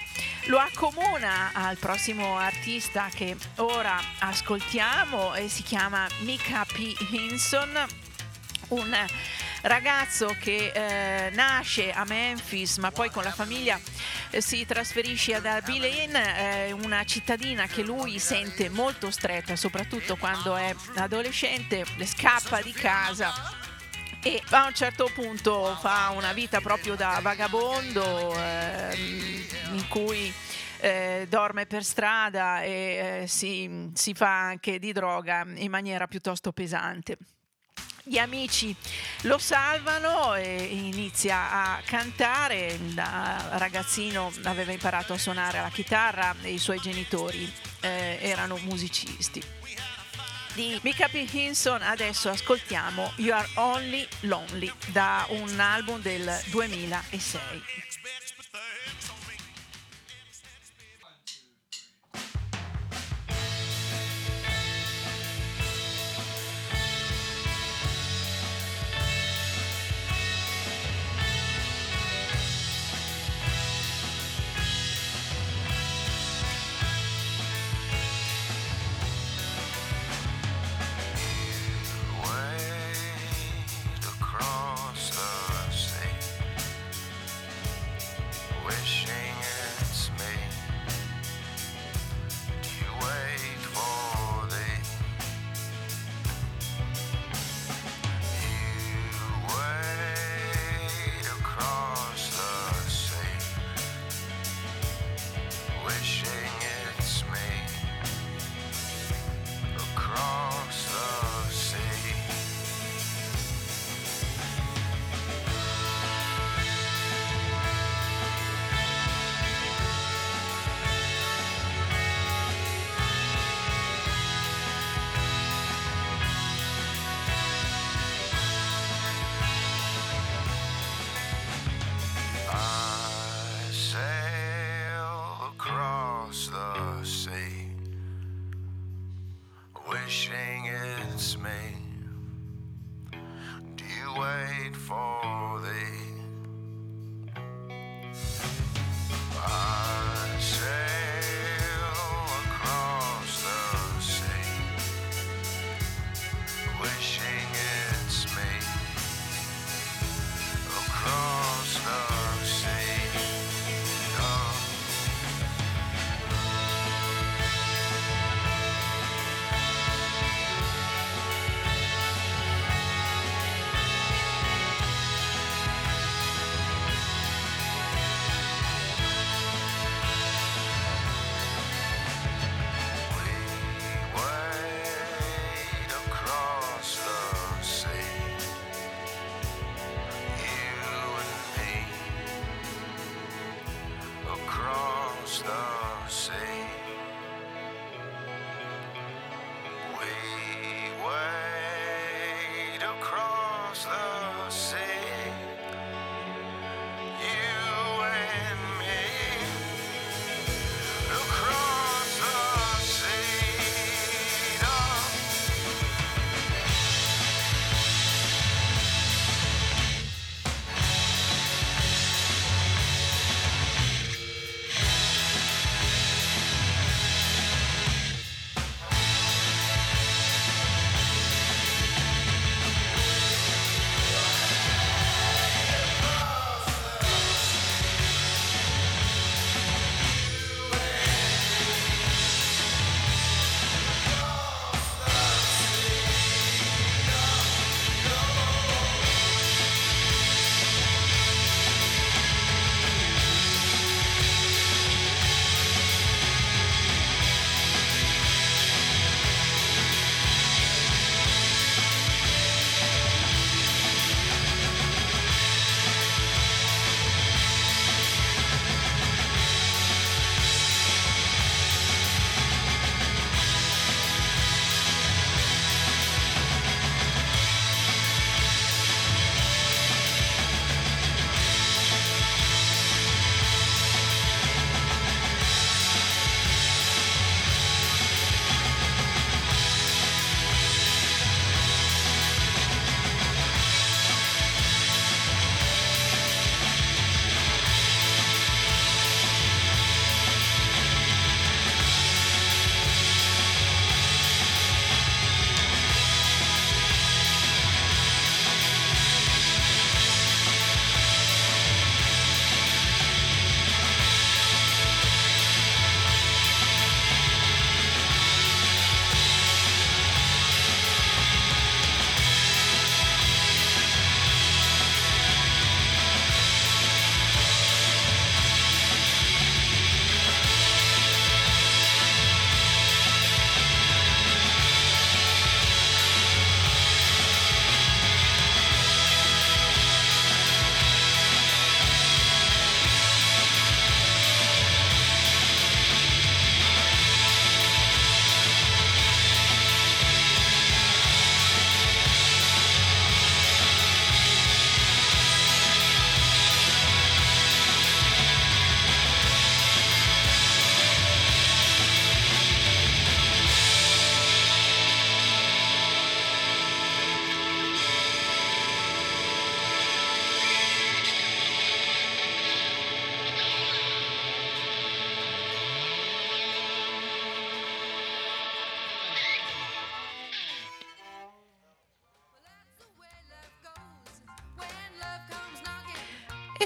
lo 0.47 0.59
accomuna 0.59 1.51
al 1.53 1.77
prossimo 1.77 2.39
artista 2.39 3.09
che 3.15 3.37
ora 3.57 3.99
ascoltiamo 4.19 5.35
e 5.35 5.49
si 5.49 5.63
chiama 5.63 6.07
Mika 6.21 6.65
P. 6.65 6.95
Hinson, 7.11 7.87
un 8.69 9.07
ragazzo 9.63 10.35
che 10.39 10.71
eh, 10.73 11.31
nasce 11.31 11.93
a 11.93 12.05
Memphis 12.05 12.79
ma 12.79 12.91
poi 12.91 13.11
con 13.11 13.23
la 13.23 13.33
famiglia 13.33 13.79
eh, 14.31 14.41
si 14.41 14.65
trasferisce 14.65 15.35
ad 15.35 15.47
Abilene, 15.47 16.67
eh, 16.69 16.73
una 16.73 17.05
cittadina 17.05 17.67
che 17.67 17.83
lui 17.83 18.19
sente 18.19 18.69
molto 18.69 19.11
stretta, 19.11 19.57
soprattutto 19.57 20.17
quando 20.17 20.57
è 20.57 20.75
adolescente, 20.97 21.85
le 21.97 22.07
scappa 22.07 22.61
di 22.61 22.73
casa 22.73 23.33
e 24.23 24.43
a 24.51 24.67
un 24.67 24.75
certo 24.75 25.09
punto 25.15 25.77
fa 25.81 26.13
una 26.15 26.33
vita 26.33 26.61
proprio 26.61 26.97
da 26.97 27.21
vagabondo 27.23 28.35
eh, 28.37 28.97
in 29.71 29.87
cui 29.89 30.33
eh, 30.81 31.27
dorme 31.29 31.67
per 31.67 31.85
strada 31.85 32.63
e 32.63 33.21
eh, 33.23 33.27
si, 33.29 33.91
si 33.95 34.15
fa 34.15 34.41
anche 34.41 34.79
di 34.79 34.93
droga 34.93 35.45
in 35.55 35.71
maniera 35.71 36.07
piuttosto 36.07 36.53
pesante 36.53 37.17
gli 38.09 38.19
amici 38.19 38.75
lo 39.23 39.37
salvano 39.37 40.37
e 40.37 40.63
inizia 40.63 41.51
a 41.51 41.81
cantare. 41.85 42.79
Da 42.95 43.49
ragazzino 43.55 44.33
aveva 44.45 44.71
imparato 44.71 45.13
a 45.13 45.19
suonare 45.19 45.61
la 45.61 45.71
chitarra 45.71 46.35
e 46.43 46.53
i 46.53 46.59
suoi 46.59 46.79
genitori 46.79 47.53
eh, 47.81 48.19
erano 48.21 48.59
musicisti. 48.59 49.43
Di 50.55 50.79
Mika 50.83 51.09
P. 51.09 51.27
Hinson 51.33 51.83
adesso 51.83 52.31
ascoltiamo 52.31 53.13
You 53.17 53.37
Are 53.37 53.49
Only 53.55 54.07
Lonely 54.21 54.73
da 54.93 55.27
un 55.31 55.59
album 55.59 56.01
del 56.01 56.41
2006. 56.47 57.41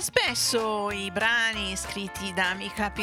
Spesso 0.00 0.90
i 0.90 1.10
brani 1.10 1.76
scritti 1.76 2.32
da 2.32 2.54
Mika 2.54 2.90
P. 2.90 3.00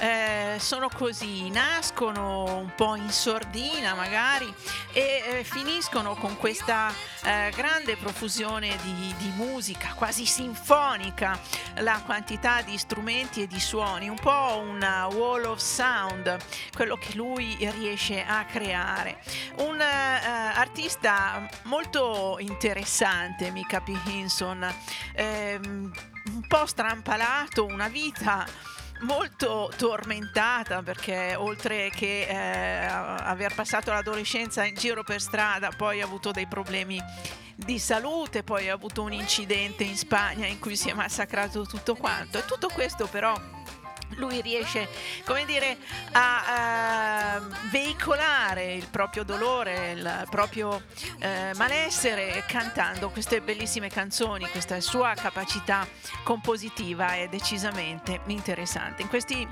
Eh, 0.00 0.58
sono 0.60 0.88
così, 0.88 1.50
nascono 1.50 2.44
un 2.44 2.72
po' 2.76 2.94
in 2.94 3.10
sordina 3.10 3.94
magari 3.94 4.52
e 4.92 5.22
eh, 5.26 5.44
finiscono 5.44 6.14
con 6.14 6.36
questa 6.36 6.92
eh, 7.24 7.50
grande 7.56 7.96
profusione 7.96 8.76
di, 8.82 9.12
di, 9.18 9.32
musica 9.34 9.94
quasi 9.94 10.24
sinfonica, 10.24 11.36
la 11.78 12.00
quantità 12.04 12.62
di 12.62 12.78
strumenti 12.78 13.42
e 13.42 13.46
di 13.48 13.58
suoni, 13.58 14.08
un 14.08 14.18
po' 14.20 14.62
una 14.64 15.08
wall 15.08 15.44
of 15.44 15.58
sound, 15.58 16.36
quello 16.72 16.96
che 16.96 17.14
lui 17.16 17.56
riesce 17.72 18.24
a 18.24 18.44
creare. 18.44 19.18
Un 19.56 19.80
eh, 19.80 19.84
artista 19.84 21.48
molto 21.64 22.36
interessante, 22.38 23.50
Mika 23.50 23.80
P. 23.80 23.96
Hinson, 24.06 24.64
ehm, 25.14 25.92
un 26.26 26.46
po' 26.46 26.66
strampalato, 26.66 27.64
una 27.64 27.88
vita 27.88 28.46
molto 29.00 29.70
tormentata 29.76 30.82
perché 30.82 31.34
oltre 31.36 31.90
che 31.90 32.26
eh, 32.28 32.86
aver 32.86 33.54
passato 33.54 33.92
l'adolescenza 33.92 34.64
in 34.64 34.74
giro 34.74 35.02
per 35.02 35.20
strada 35.20 35.70
poi 35.76 36.00
ha 36.00 36.04
avuto 36.04 36.30
dei 36.30 36.46
problemi 36.46 37.00
di 37.54 37.78
salute, 37.80 38.44
poi 38.44 38.68
ha 38.68 38.74
avuto 38.74 39.02
un 39.02 39.12
incidente 39.12 39.82
in 39.82 39.96
Spagna 39.96 40.46
in 40.46 40.60
cui 40.60 40.76
si 40.76 40.90
è 40.90 40.92
massacrato 40.92 41.66
tutto 41.66 41.96
quanto. 41.96 42.38
E 42.38 42.44
tutto 42.44 42.68
questo 42.68 43.06
però 43.06 43.34
lui 44.16 44.40
riesce, 44.40 44.88
come 45.24 45.44
dire, 45.44 45.76
a, 46.12 47.40
uh, 47.40 47.68
veicolare 47.70 48.74
il 48.74 48.86
proprio 48.88 49.24
dolore, 49.24 49.92
il 49.92 50.26
proprio 50.30 50.70
uh, 50.74 51.56
malessere 51.56 52.44
cantando 52.46 53.10
queste 53.10 53.40
bellissime 53.40 53.88
canzoni, 53.88 54.48
questa 54.48 54.80
sua 54.80 55.14
capacità 55.14 55.86
compositiva 56.22 57.14
è 57.14 57.28
decisamente 57.28 58.20
interessante. 58.26 59.02
In 59.02 59.08
questi 59.08 59.46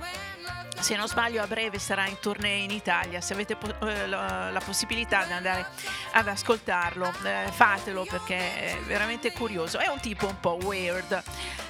se 0.81 0.95
non 0.95 1.09
sbaglio 1.09 1.43
a 1.43 1.47
breve 1.47 1.79
sarà 1.79 2.07
in 2.07 2.19
tournée 2.21 2.63
in 2.63 2.71
Italia, 2.71 3.21
se 3.21 3.33
avete 3.33 3.57
po- 3.57 3.75
eh, 3.87 4.07
la, 4.07 4.51
la, 4.51 4.61
possibilità 4.61 5.25
di 5.25 5.33
andare 5.33 5.67
ad 6.13 6.29
ascoltarlo, 6.29 7.13
eh, 7.25 7.51
fatelo 7.51 8.05
perché 8.05 8.37
è 8.37 8.79
veramente 8.87 9.33
curioso. 9.33 9.79
È 9.79 9.89
un 9.89 10.01
tipo 10.01 10.27
un 10.27 10.39
po' 10.39 10.59
weird, 10.63 11.23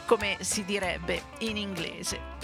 come 0.07 0.39
si 0.41 0.65
direbbe 0.65 1.23
in 1.39 1.57
inglese. 1.57 2.36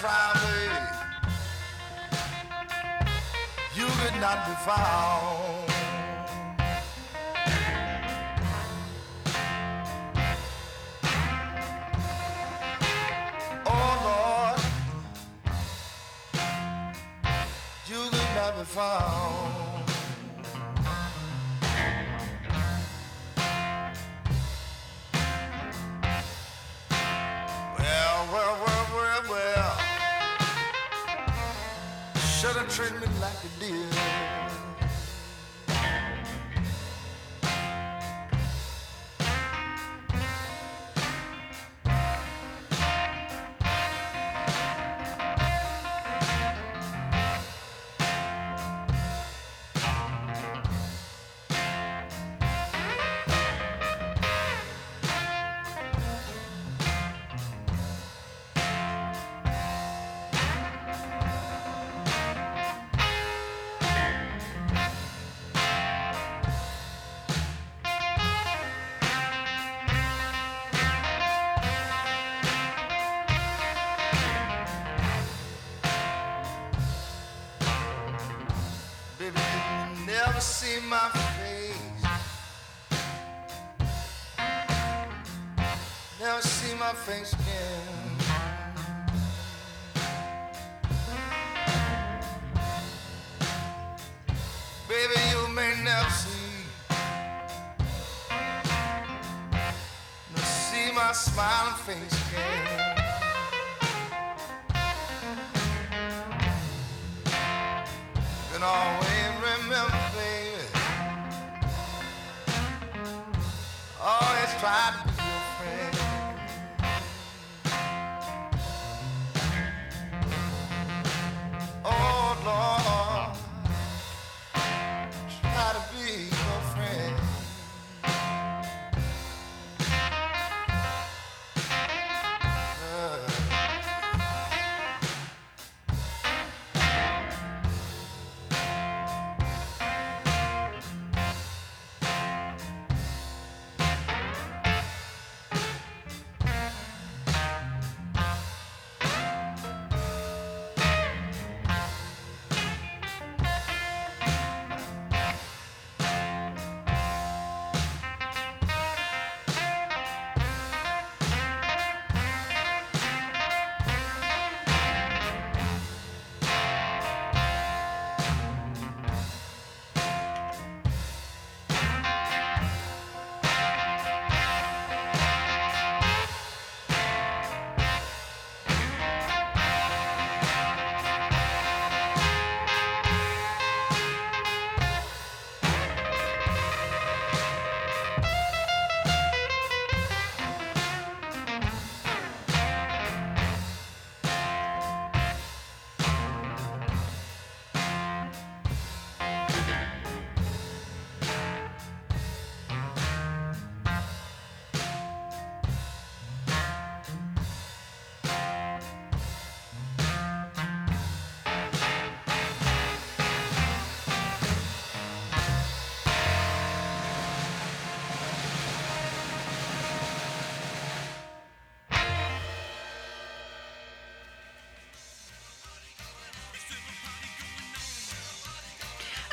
private, 0.00 0.92
you 3.74 3.86
could 3.86 4.20
not 4.20 4.46
be 4.46 4.52
found. 4.66 5.70
Oh 13.64 13.92
Lord, 14.06 14.60
you 17.88 18.10
could 18.10 18.34
not 18.36 18.58
be 18.58 18.64
found. 18.64 19.45
should 32.46 32.56
have 32.56 32.68
treated 32.68 33.00
me 33.00 33.08
like 33.20 33.34
you 33.42 33.50
did. 33.58 34.15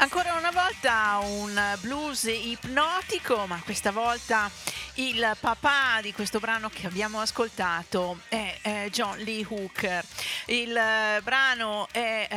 Ancora 0.04 0.34
una 0.34 0.52
volta 0.52 1.20
un 1.24 1.78
blues 1.80 2.24
ipnotico, 2.26 3.46
ma 3.48 3.62
questa 3.64 3.92
volta 3.92 4.52
il 4.96 5.38
papà 5.40 6.02
di 6.02 6.12
questo 6.12 6.40
brano 6.40 6.70
che 6.70 6.88
abbiamo 6.88 7.22
ascoltato 7.22 8.20
è, 8.28 8.58
è 8.62 8.90
John 8.92 9.18
Lee 9.20 9.46
Hooker. 9.48 10.04
Il 10.48 10.76
eh, 10.76 11.22
brano 11.24 11.88
è 11.90 12.28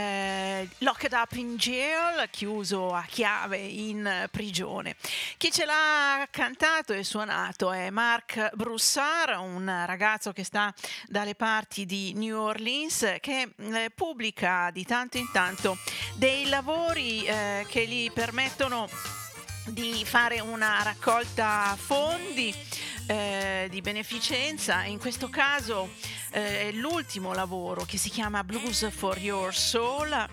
Locked 0.79 1.13
Up 1.13 1.33
in 1.33 1.57
Jail, 1.57 2.29
chiuso 2.31 2.93
a 2.93 3.05
chiave 3.09 3.59
in 3.59 4.29
prigione. 4.31 4.97
Chi 5.37 5.51
ce 5.51 5.65
l'ha 5.65 6.27
cantato 6.31 6.93
e 6.93 7.05
suonato 7.05 7.73
è 7.73 7.91
Mark 7.91 8.51
Broussard, 8.55 9.39
un 9.39 9.85
ragazzo 9.87 10.33
che 10.33 10.45
sta 10.45 10.73
dalle 11.07 11.35
parti 11.35 11.87
di 11.87 12.13
New 12.15 12.39
Orleans 12.39 13.17
che 13.21 13.53
eh, 13.57 13.91
pubblica 13.95 14.71
di 14.73 14.85
tanto 14.85 15.19
in 15.19 15.31
tanto 15.33 15.79
dei 16.15 16.49
lavori 16.49 17.25
eh, 17.25 17.65
che 17.69 17.87
gli 17.87 18.11
permettono 18.11 18.89
di 19.67 20.05
fare 20.05 20.41
una 20.41 20.83
raccolta 20.83 21.77
fondi 21.79 22.55
eh, 23.07 23.69
di 23.71 23.81
beneficenza. 23.81 24.85
In 24.85 24.99
questo 24.99 25.29
caso 25.29 25.91
eh, 26.31 26.69
è 26.69 26.73
l'ultimo 26.73 27.33
lavoro 27.33 27.85
che 27.85 27.99
si 27.99 28.11
chiama 28.11 28.45
Blues 28.45 28.91
for 28.91 29.19
Your 29.19 29.55
Soul. 29.55 30.29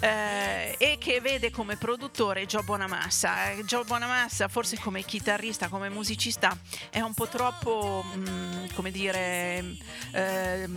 Eh, 0.00 0.76
e 0.78 0.96
che 0.98 1.20
vede 1.20 1.50
come 1.50 1.76
produttore 1.76 2.46
Joe 2.46 2.62
Bonamassa. 2.62 3.50
Eh, 3.50 3.64
Joe 3.64 3.82
Bonamassa, 3.82 4.46
forse 4.46 4.78
come 4.78 5.02
chitarrista, 5.02 5.66
come 5.66 5.88
musicista, 5.88 6.56
è 6.90 7.00
un 7.00 7.14
po' 7.14 7.26
troppo, 7.26 8.04
mh, 8.04 8.18
mm, 8.18 8.66
come 8.74 8.92
dire, 8.92 9.76
eh, 10.12 10.68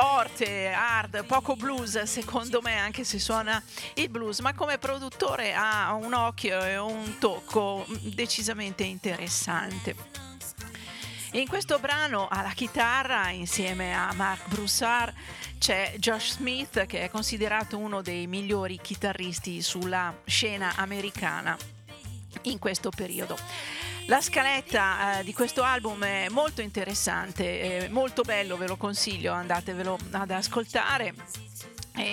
forte, 0.00 0.68
hard, 0.68 1.24
poco 1.24 1.56
blues 1.56 2.00
secondo 2.02 2.60
me 2.62 2.78
anche 2.78 3.02
se 3.02 3.18
suona 3.18 3.60
il 3.94 4.08
blues, 4.08 4.38
ma 4.38 4.54
come 4.54 4.78
produttore 4.78 5.54
ha 5.54 5.92
un 5.94 6.14
occhio 6.14 6.62
e 6.62 6.78
un 6.78 7.18
tocco 7.18 7.84
decisamente 8.02 8.84
interessante. 8.84 9.96
In 11.32 11.48
questo 11.48 11.80
brano 11.80 12.28
alla 12.30 12.52
chitarra 12.52 13.30
insieme 13.30 13.92
a 13.92 14.12
Mark 14.12 14.46
Broussard 14.46 15.12
c'è 15.58 15.94
Josh 15.96 16.34
Smith 16.34 16.86
che 16.86 17.02
è 17.02 17.10
considerato 17.10 17.76
uno 17.76 18.00
dei 18.00 18.28
migliori 18.28 18.78
chitarristi 18.80 19.60
sulla 19.62 20.14
scena 20.24 20.74
americana 20.76 21.77
in 22.42 22.58
questo 22.58 22.90
periodo. 22.90 23.36
La 24.06 24.22
scaletta 24.22 25.18
eh, 25.18 25.24
di 25.24 25.34
questo 25.34 25.62
album 25.62 26.02
è 26.02 26.28
molto 26.30 26.62
interessante, 26.62 27.84
è 27.84 27.88
molto 27.88 28.22
bello, 28.22 28.56
ve 28.56 28.66
lo 28.66 28.76
consiglio, 28.76 29.32
andatevelo 29.32 29.98
ad 30.12 30.30
ascoltare. 30.30 31.14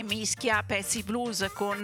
Mischia 0.04 0.64
pezzi 0.64 1.04
blues 1.04 1.46
con 1.54 1.84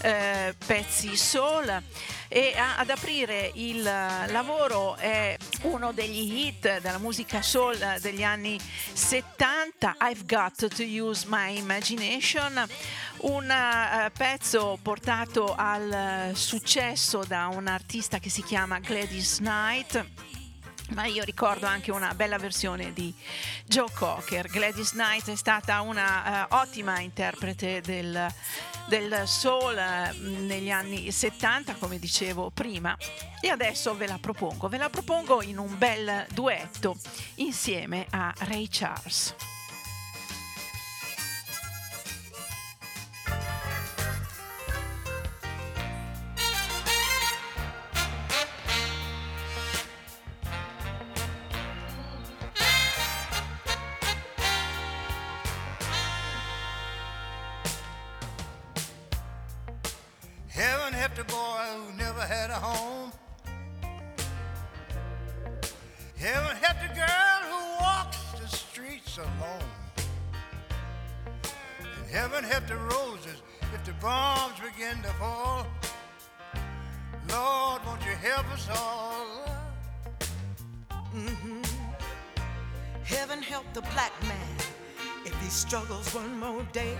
eh, 0.00 0.54
pezzi 0.66 1.14
soul. 1.14 1.82
E 2.28 2.54
a, 2.56 2.78
ad 2.78 2.90
aprire 2.90 3.50
il 3.54 3.82
lavoro 3.82 4.96
è 4.96 5.36
uno 5.62 5.92
degli 5.92 6.46
hit 6.46 6.80
della 6.80 6.98
musica 6.98 7.42
soul 7.42 7.78
degli 8.00 8.24
anni 8.24 8.58
70 8.92 9.96
I've 10.00 10.24
Got 10.24 10.74
to 10.74 10.82
Use 10.82 11.26
My 11.28 11.56
Imagination 11.58 12.66
un 13.24 13.48
uh, 13.48 14.10
pezzo 14.12 14.78
portato 14.82 15.54
al 15.56 16.32
successo 16.34 17.24
da 17.26 17.48
un 17.48 17.66
artista 17.66 18.18
che 18.18 18.28
si 18.28 18.42
chiama 18.42 18.78
Gladys 18.80 19.38
Knight 19.38 20.06
ma 20.90 21.06
io 21.06 21.24
ricordo 21.24 21.66
anche 21.66 21.90
una 21.90 22.14
bella 22.14 22.36
versione 22.36 22.92
di 22.92 23.12
Joe 23.64 23.88
Cocker. 23.92 24.48
Gladys 24.48 24.90
Knight 24.90 25.30
è 25.30 25.34
stata 25.34 25.80
una 25.80 26.46
uh, 26.48 26.54
ottima 26.56 27.00
interprete 27.00 27.80
del, 27.80 28.28
del 28.86 29.22
soul 29.24 29.74
uh, 29.74 30.44
negli 30.44 30.70
anni 30.70 31.10
70, 31.10 31.76
come 31.76 31.98
dicevo 31.98 32.50
prima, 32.50 32.96
e 33.40 33.48
adesso 33.48 33.96
ve 33.96 34.06
la 34.06 34.18
propongo. 34.20 34.68
Ve 34.68 34.76
la 34.76 34.90
propongo 34.90 35.42
in 35.42 35.58
un 35.58 35.76
bel 35.78 36.26
duetto 36.32 36.96
insieme 37.36 38.06
a 38.10 38.32
Ray 38.40 38.68
Charles. 38.70 39.53
And 71.80 72.10
heaven 72.10 72.44
help 72.44 72.66
the 72.66 72.76
roses 72.76 73.42
if 73.74 73.84
the 73.84 73.92
bombs 73.94 74.54
begin 74.60 75.02
to 75.02 75.08
fall. 75.20 75.66
Lord, 77.30 77.80
won't 77.86 78.04
you 78.04 78.12
help 78.12 78.50
us 78.52 78.68
all? 78.70 79.26
Mm-hmm. 81.14 81.62
Heaven 83.04 83.42
help 83.42 83.64
the 83.72 83.82
black 83.82 84.12
man 84.22 84.56
if 85.24 85.34
he 85.40 85.48
struggles 85.48 86.14
one 86.14 86.38
more 86.38 86.62
day. 86.72 86.96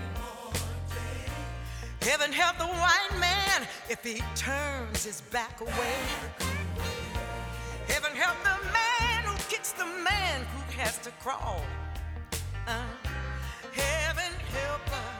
Heaven 2.01 2.31
help 2.31 2.57
the 2.57 2.67
white 2.67 3.19
man 3.19 3.67
if 3.89 4.03
he 4.03 4.21
turns 4.35 5.05
his 5.05 5.21
back 5.31 5.59
away. 5.61 5.97
Heaven 7.87 8.11
help 8.11 8.37
the 8.43 8.71
man 8.71 9.23
who 9.25 9.35
kicks 9.49 9.71
the 9.71 9.85
man 9.85 10.45
who 10.55 10.79
has 10.79 10.97
to 10.99 11.11
crawl. 11.21 11.61
Heaven 12.67 14.33
help 14.51 14.91
us 14.91 15.14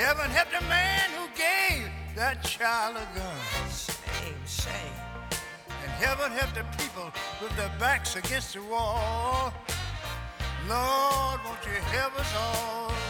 heaven 0.00 0.30
help 0.30 0.48
the 0.48 0.66
man 0.66 1.10
who 1.10 1.26
gave 1.36 1.84
that 2.16 2.42
child 2.42 2.96
a 2.96 3.06
gun. 3.18 3.68
Shame, 3.68 4.34
shame. 4.46 4.96
And 5.82 5.90
heaven 5.92 6.32
help 6.32 6.54
the 6.54 6.64
people 6.82 7.12
with 7.42 7.54
their 7.54 7.70
backs 7.78 8.16
against 8.16 8.54
the 8.54 8.62
wall. 8.62 9.52
Lord, 10.66 11.40
won't 11.44 11.62
you 11.66 11.78
help 11.92 12.18
us 12.18 12.32
all? 12.34 13.09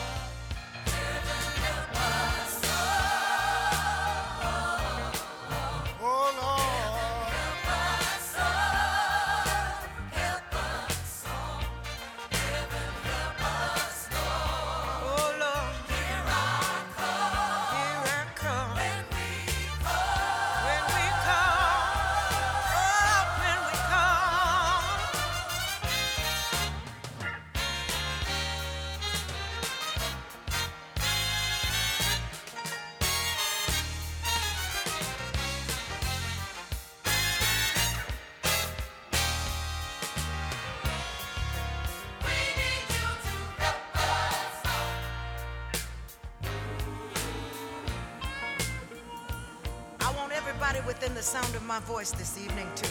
The 50.89 51.23
sound 51.23 51.55
of 51.55 51.62
my 51.65 51.78
voice 51.81 52.11
this 52.12 52.39
evening 52.39 52.66
to 52.77 52.86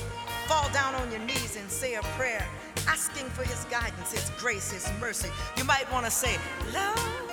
fall 0.47 0.69
down 0.71 0.93
on 0.95 1.09
your 1.11 1.21
knees 1.21 1.55
and 1.55 1.69
say 1.69 1.95
a 1.95 2.01
prayer, 2.17 2.45
asking 2.87 3.25
for 3.29 3.43
His 3.43 3.65
guidance, 3.65 4.11
His 4.11 4.29
grace, 4.37 4.71
His 4.71 4.87
mercy. 4.99 5.29
You 5.57 5.63
might 5.63 5.91
want 5.91 6.05
to 6.05 6.11
say, 6.11 6.37
Lord, 6.73 7.28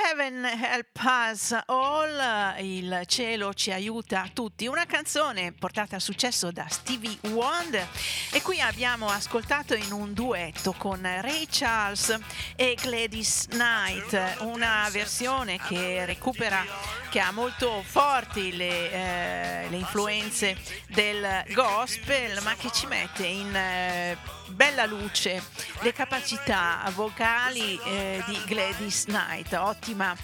Heaven 0.00 0.44
Help 0.44 1.00
Us 1.02 1.56
All, 1.66 2.54
il 2.60 3.02
cielo 3.06 3.52
ci 3.52 3.72
aiuta 3.72 4.28
tutti, 4.32 4.68
una 4.68 4.86
canzone 4.86 5.52
portata 5.52 5.96
a 5.96 5.98
successo 5.98 6.52
da 6.52 6.66
Stevie 6.68 7.18
Wonder. 7.30 7.84
E 8.30 8.40
qui 8.40 8.60
abbiamo 8.60 9.08
ascoltato 9.08 9.74
in 9.74 9.90
un 9.90 10.12
duetto 10.12 10.72
con 10.78 11.02
Ray 11.02 11.46
Charles 11.50 12.16
e 12.54 12.76
Gladys 12.80 13.46
Knight, 13.48 14.36
una 14.42 14.88
versione 14.92 15.58
che 15.58 16.04
recupera, 16.06 16.64
che 17.08 17.20
ha 17.20 17.30
molto 17.32 17.82
forti 17.82 18.54
le, 18.56 18.90
eh, 18.90 19.66
le 19.70 19.76
influenze 19.76 20.56
del 20.88 21.44
gospel 21.54 22.40
ma 22.42 22.54
che 22.54 22.70
ci 22.70 22.86
mette 22.86 23.26
in 23.26 23.54
eh, 23.54 24.16
bella 24.48 24.86
luce 24.86 25.42
le 25.80 25.92
capacità 25.92 26.90
vocali 26.94 27.78
eh, 27.84 28.22
di 28.26 28.40
Gladys 28.46 29.04
Knight, 29.04 29.52
ottima 29.52 30.16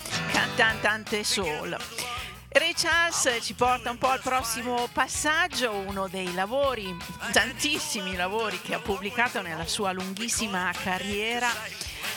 cantante 0.56 1.24
soul. 1.24 1.76
Ray 2.48 2.72
Charles 2.72 3.38
ci 3.40 3.54
porta 3.54 3.90
un 3.90 3.98
po' 3.98 4.10
al 4.10 4.20
prossimo 4.20 4.88
passaggio, 4.92 5.72
uno 5.72 6.06
dei 6.06 6.32
lavori, 6.34 6.96
tantissimi 7.32 8.14
lavori 8.14 8.60
che 8.60 8.74
ha 8.74 8.78
pubblicato 8.78 9.42
nella 9.42 9.66
sua 9.66 9.90
lunghissima 9.90 10.70
carriera. 10.80 11.48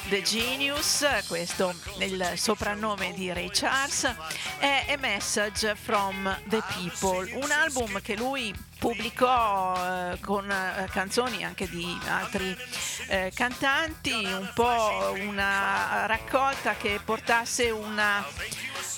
The 0.10 0.22
Genius, 0.22 1.06
questo 1.28 1.76
è 1.98 2.06
il 2.06 2.32
soprannome 2.36 3.14
di 3.14 3.32
Ray 3.34 3.50
Charles, 3.52 4.16
è 4.58 4.86
A 4.88 4.98
Message 4.98 5.76
from 5.76 6.34
the 6.48 6.64
People, 6.74 7.30
un 7.34 7.52
album 7.52 8.02
che 8.02 8.16
lui 8.16 8.54
pubblicò 8.80 9.76
eh, 9.76 10.20
con 10.22 10.50
eh, 10.50 10.88
canzoni 10.92 11.44
anche 11.44 11.68
di 11.68 11.86
altri 12.08 12.56
eh, 13.08 13.32
cantanti, 13.36 14.14
un 14.14 14.50
po' 14.54 15.14
una 15.20 16.06
raccolta 16.06 16.76
che 16.78 17.02
portasse 17.04 17.70
una, 17.70 18.26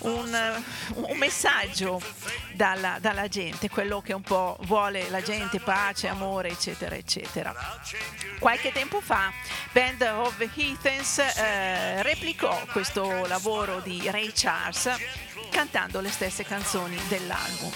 un, 0.02 0.64
un 0.96 1.18
messaggio 1.18 2.02
dalla, 2.54 2.98
dalla 3.00 3.28
gente, 3.28 3.70
quello 3.70 4.02
che 4.02 4.14
un 4.14 4.22
po' 4.22 4.58
vuole 4.62 5.10
la 5.10 5.22
gente, 5.22 5.60
pace, 5.60 6.08
amore, 6.08 6.50
eccetera, 6.50 6.96
eccetera. 6.96 7.54
Qualche 8.40 8.72
tempo 8.72 9.02
fa 9.02 9.32
Band 9.72 10.02
of 10.02 10.38
the 10.38 10.50
Heathens 10.54 11.20
eh, 11.20 12.04
replicò 12.04 12.58
questo 12.72 13.26
lavoro 13.28 13.80
di 13.80 14.10
Ray 14.10 14.32
Charles 14.34 14.90
cantando 15.50 16.00
le 16.00 16.10
stesse 16.10 16.44
canzoni 16.44 16.98
dell'album 17.08 17.72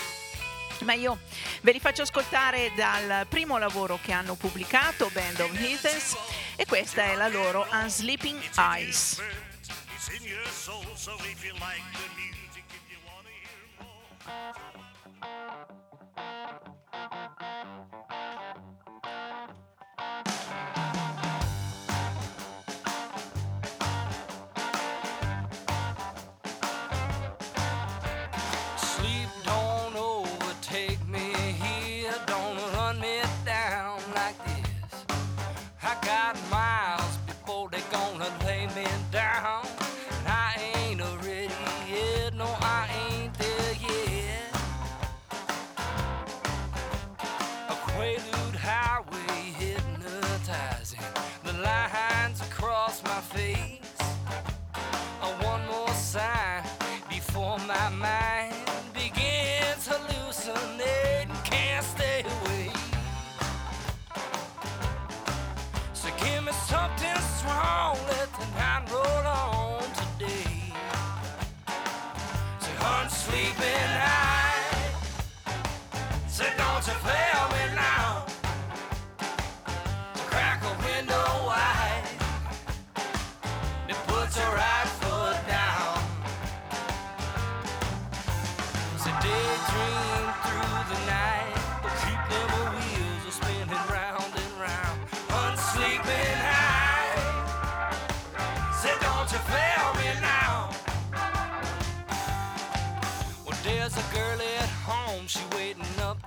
ma 0.84 0.94
io 0.94 1.20
ve 1.62 1.72
li 1.72 1.80
faccio 1.80 2.02
ascoltare 2.02 2.72
dal 2.76 3.26
primo 3.28 3.58
lavoro 3.58 4.00
che 4.02 4.12
hanno 4.12 4.36
pubblicato, 4.36 5.10
Band 5.14 5.40
of 5.40 5.58
Heathens, 5.58 6.18
e 6.56 6.66
questa 6.66 7.04
è 7.04 7.16
la 7.16 7.28
loro 7.28 7.66
Unsleeping 7.72 8.42
Eyes. 8.58 9.22
In 10.12 10.22
your 10.28 10.46
soul, 10.48 10.84
so 10.98 11.14
if 11.32 11.46
you 11.46 11.54
like 11.54 11.82
the 11.94 12.10
music, 12.20 12.66
if 12.68 12.84
you 12.92 12.98
wanna 13.08 13.30
hear 13.40 13.64
more. 13.80 14.73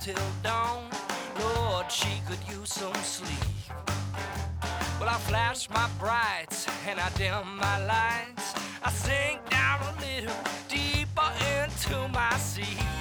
Till 0.07 0.15
dawn. 0.41 0.85
Lord, 1.41 1.91
she 1.91 2.23
could 2.28 2.39
use 2.49 2.73
some 2.73 2.95
sleep. 3.03 3.51
Well, 5.01 5.09
I 5.09 5.19
flash 5.31 5.69
my 5.69 5.89
brights 5.99 6.65
and 6.89 7.01
I 7.01 7.09
dim 7.19 7.57
my 7.57 7.78
lights. 7.85 8.55
I 8.85 8.91
sink 8.91 9.41
down 9.51 9.81
a 9.83 9.93
little 10.07 10.37
deeper 10.69 11.31
into 11.59 12.07
my 12.12 12.37
seat. 12.37 12.95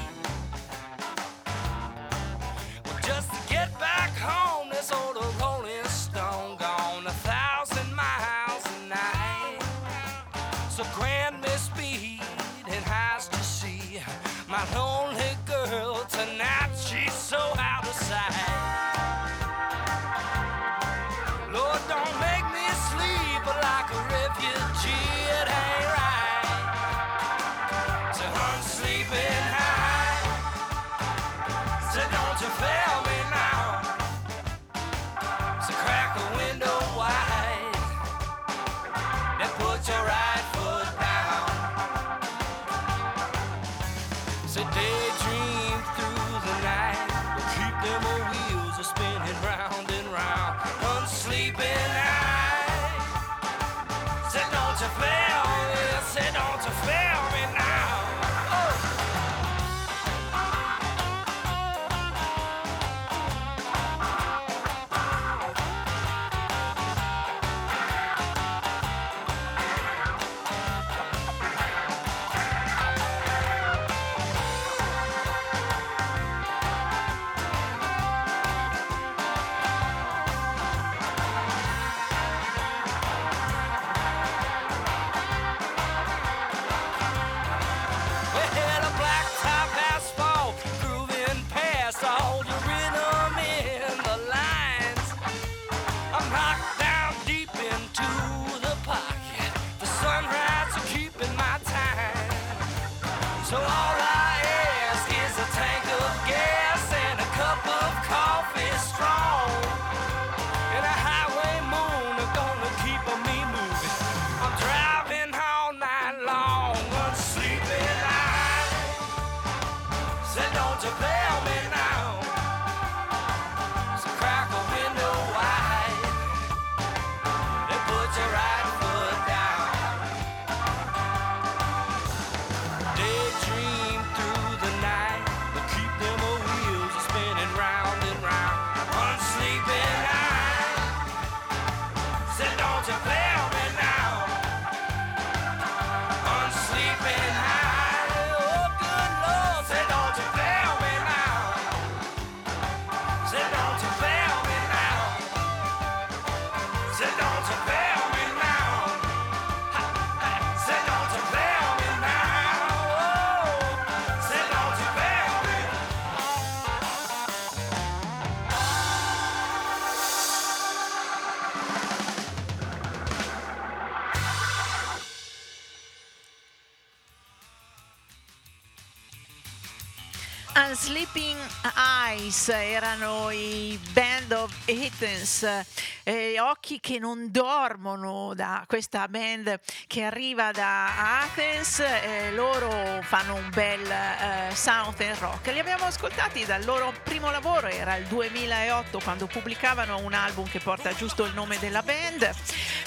Eyes 182.15 182.47
erano 182.47 183.29
i 183.29 183.77
Band 184.25 184.31
of 184.31 184.51
Athens, 184.65 185.63
eh, 186.03 186.39
occhi 186.39 186.79
che 186.79 186.97
non 186.97 187.27
dormono 187.29 188.33
da 188.33 188.63
questa 188.67 189.07
band 189.07 189.59
che 189.85 190.03
arriva 190.03 190.51
da 190.51 191.21
Athens, 191.21 191.79
eh, 191.79 192.31
loro 192.31 193.01
fanno 193.03 193.35
un 193.35 193.49
bel 193.53 193.87
eh, 193.87 194.55
Southern 194.55 195.19
rock. 195.19 195.51
Li 195.51 195.59
abbiamo 195.59 195.85
ascoltati 195.85 196.43
dal 196.43 196.63
loro 196.65 196.91
primo 197.03 197.29
lavoro, 197.29 197.67
era 197.67 197.97
il 197.97 198.05
2008 198.07 198.99
quando 199.03 199.27
pubblicavano 199.27 199.99
un 199.99 200.13
album 200.13 200.47
che 200.49 200.59
porta 200.59 200.93
giusto 200.95 201.25
il 201.25 201.33
nome 201.33 201.59
della 201.59 201.83
band, 201.83 202.27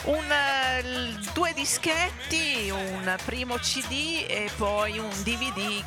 un, 0.04 0.32
eh, 0.32 1.14
due 1.34 1.52
dischetti, 1.52 2.68
un 2.70 3.16
primo 3.24 3.56
CD 3.58 4.24
e 4.26 4.50
poi 4.56 4.98
un 4.98 5.22
DVD 5.22 5.84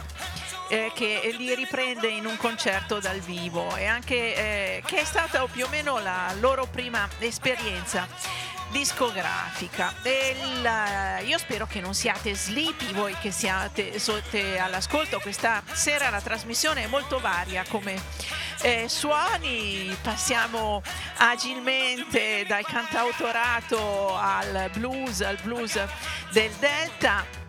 eh, 0.72 0.90
che 0.96 1.36
li 1.38 1.54
riprende 1.54 2.08
in 2.08 2.26
un 2.26 2.38
concerto 2.38 3.00
dal 3.00 3.20
vivo 3.20 3.76
e 3.76 3.86
anche 3.86 4.16
eh, 4.16 4.84
che 4.86 5.02
è 5.02 5.04
stata 5.42 5.48
più 5.48 5.66
o 5.66 5.68
meno 5.70 6.00
la 6.00 6.34
loro 6.40 6.68
prima 6.68 7.08
esperienza 7.20 8.08
discografica. 8.72 9.94
Il, 10.04 10.66
eh, 10.66 11.24
io 11.26 11.38
spero 11.38 11.68
che 11.68 11.82
non 11.82 11.94
siate 11.94 12.34
sleepy 12.34 12.94
voi 12.94 13.16
che 13.20 13.32
siate, 13.32 14.00
siete 14.00 14.60
all'ascolto 14.60 15.20
questa 15.20 15.62
sera. 15.72 16.10
La 16.10 16.22
trasmissione 16.22 16.84
è 16.84 16.88
molto 16.88 17.20
varia 17.20 17.66
come 17.68 18.02
eh, 18.62 18.88
suoni, 18.88 19.96
passiamo 20.02 20.82
agilmente 21.18 22.46
dal 22.48 22.66
cantautorato 22.66 24.16
al 24.16 24.70
blues, 24.74 25.22
al 25.22 25.38
blues 25.42 25.80
del 26.32 26.52
Delta 26.60 27.41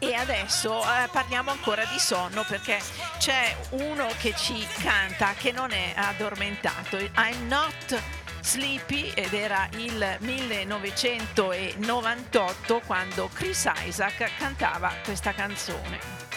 e 0.00 0.14
adesso 0.14 0.82
eh, 0.82 1.08
parliamo 1.12 1.50
ancora 1.50 1.84
di 1.84 1.98
sonno 1.98 2.42
perché 2.48 2.78
c'è 3.18 3.54
uno 3.70 4.08
che 4.18 4.34
ci 4.34 4.66
canta 4.82 5.34
che 5.34 5.52
non 5.52 5.70
è 5.70 5.92
addormentato. 5.94 6.96
I'm 6.96 7.46
not 7.46 8.02
sleepy 8.40 9.12
ed 9.14 9.34
era 9.34 9.68
il 9.76 10.16
1998 10.20 12.80
quando 12.86 13.28
Chris 13.32 13.70
Isaac 13.84 14.32
cantava 14.38 14.90
questa 15.04 15.32
canzone. 15.32 16.29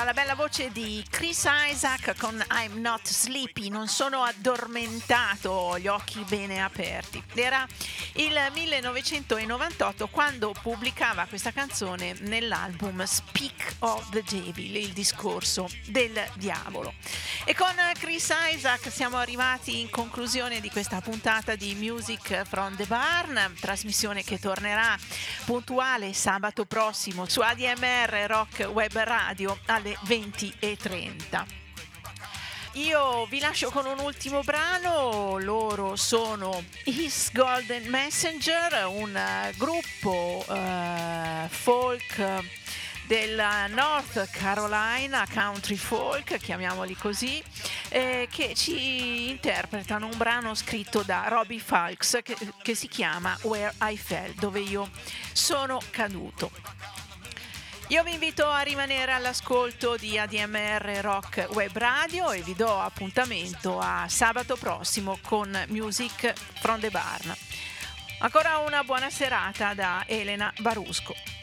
Era 0.00 0.14
la 0.14 0.14
bella 0.14 0.34
voce 0.34 0.70
di 0.70 1.04
Chris 1.10 1.46
Isaac 1.68 2.16
con 2.16 2.42
I'm 2.52 2.80
Not 2.80 3.06
Sleepy, 3.06 3.68
non 3.68 3.86
sono 3.86 4.22
addormentato, 4.22 5.78
gli 5.78 5.88
occhi 5.88 6.24
bene 6.26 6.62
aperti. 6.62 7.22
Era 7.34 7.66
il 8.20 8.38
1998 8.52 10.08
quando 10.08 10.52
pubblicava 10.60 11.24
questa 11.24 11.52
canzone 11.52 12.14
nell'album 12.20 13.02
Speak 13.04 13.76
of 13.78 14.10
the 14.10 14.22
Devil, 14.28 14.76
il 14.76 14.92
discorso 14.92 15.66
del 15.86 16.22
diavolo. 16.34 16.92
E 17.44 17.54
con 17.54 17.74
Chris 17.98 18.30
Isaac 18.52 18.90
siamo 18.92 19.16
arrivati 19.16 19.80
in 19.80 19.88
conclusione 19.88 20.60
di 20.60 20.68
questa 20.68 21.00
puntata 21.00 21.54
di 21.54 21.74
Music 21.74 22.42
from 22.44 22.76
the 22.76 22.84
Barn, 22.84 23.54
trasmissione 23.58 24.22
che 24.22 24.38
tornerà 24.38 24.98
puntuale 25.46 26.12
sabato 26.12 26.66
prossimo 26.66 27.26
su 27.26 27.40
ADMR 27.40 28.26
Rock 28.26 28.68
Web 28.70 28.98
Radio 28.98 29.58
alle 29.64 29.96
20.30. 30.04 31.59
Io 32.74 33.26
vi 33.26 33.40
lascio 33.40 33.68
con 33.70 33.84
un 33.84 33.98
ultimo 33.98 34.42
brano, 34.42 35.38
loro 35.38 35.96
sono 35.96 36.62
His 36.84 37.32
Golden 37.32 37.88
Messenger, 37.88 38.86
un 38.86 39.18
gruppo 39.56 40.44
uh, 40.46 41.48
folk 41.48 42.44
della 43.08 43.66
North 43.66 44.30
Carolina 44.30 45.26
Country 45.28 45.74
Folk, 45.74 46.36
chiamiamoli 46.38 46.94
così, 46.94 47.42
eh, 47.88 48.28
che 48.30 48.54
ci 48.54 49.30
interpretano 49.30 50.06
un 50.06 50.16
brano 50.16 50.54
scritto 50.54 51.02
da 51.02 51.24
Robbie 51.26 51.58
Falks 51.58 52.20
che, 52.22 52.36
che 52.62 52.76
si 52.76 52.86
chiama 52.86 53.36
Where 53.42 53.74
I 53.80 53.98
Fell, 53.98 54.32
dove 54.34 54.60
io 54.60 54.88
sono 55.32 55.80
caduto. 55.90 56.52
Io 57.90 58.04
vi 58.04 58.12
invito 58.12 58.46
a 58.46 58.60
rimanere 58.60 59.10
all'ascolto 59.10 59.96
di 59.96 60.16
ADMR 60.16 61.00
Rock 61.00 61.48
Web 61.54 61.76
Radio 61.76 62.30
e 62.30 62.40
vi 62.40 62.54
do 62.54 62.78
appuntamento 62.78 63.80
a 63.80 64.06
sabato 64.08 64.54
prossimo 64.54 65.18
con 65.20 65.50
Music 65.70 66.32
from 66.60 66.78
the 66.78 66.90
Barn. 66.90 67.34
Ancora 68.20 68.58
una 68.58 68.84
buona 68.84 69.10
serata 69.10 69.74
da 69.74 70.04
Elena 70.06 70.52
Barusco. 70.60 71.39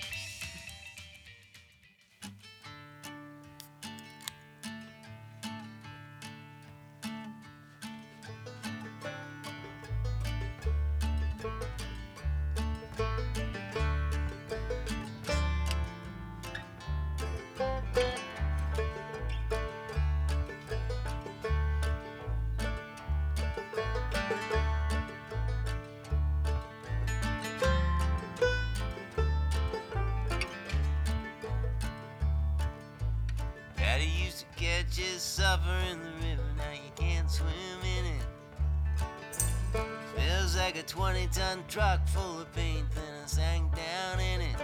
Like 40.67 40.79
a 40.79 40.83
20 40.83 41.29
ton 41.31 41.63
truck 41.69 42.05
full 42.09 42.41
of 42.41 42.53
paint, 42.53 42.85
then 42.93 43.03
I 43.23 43.25
sank 43.25 43.73
down 43.73 44.19
in 44.19 44.41
it. 44.41 44.55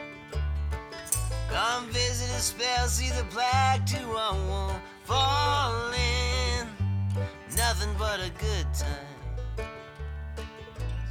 Come 1.50 1.86
visit 1.92 2.30
a 2.30 2.42
spell, 2.42 2.88
see 2.90 3.08
the 3.08 3.24
our 3.38 4.34
wall 4.34 4.76
falling. 5.06 6.68
Nothing 7.56 7.96
but 7.98 8.20
a 8.20 8.30
good 8.38 8.68
time. 8.74 9.70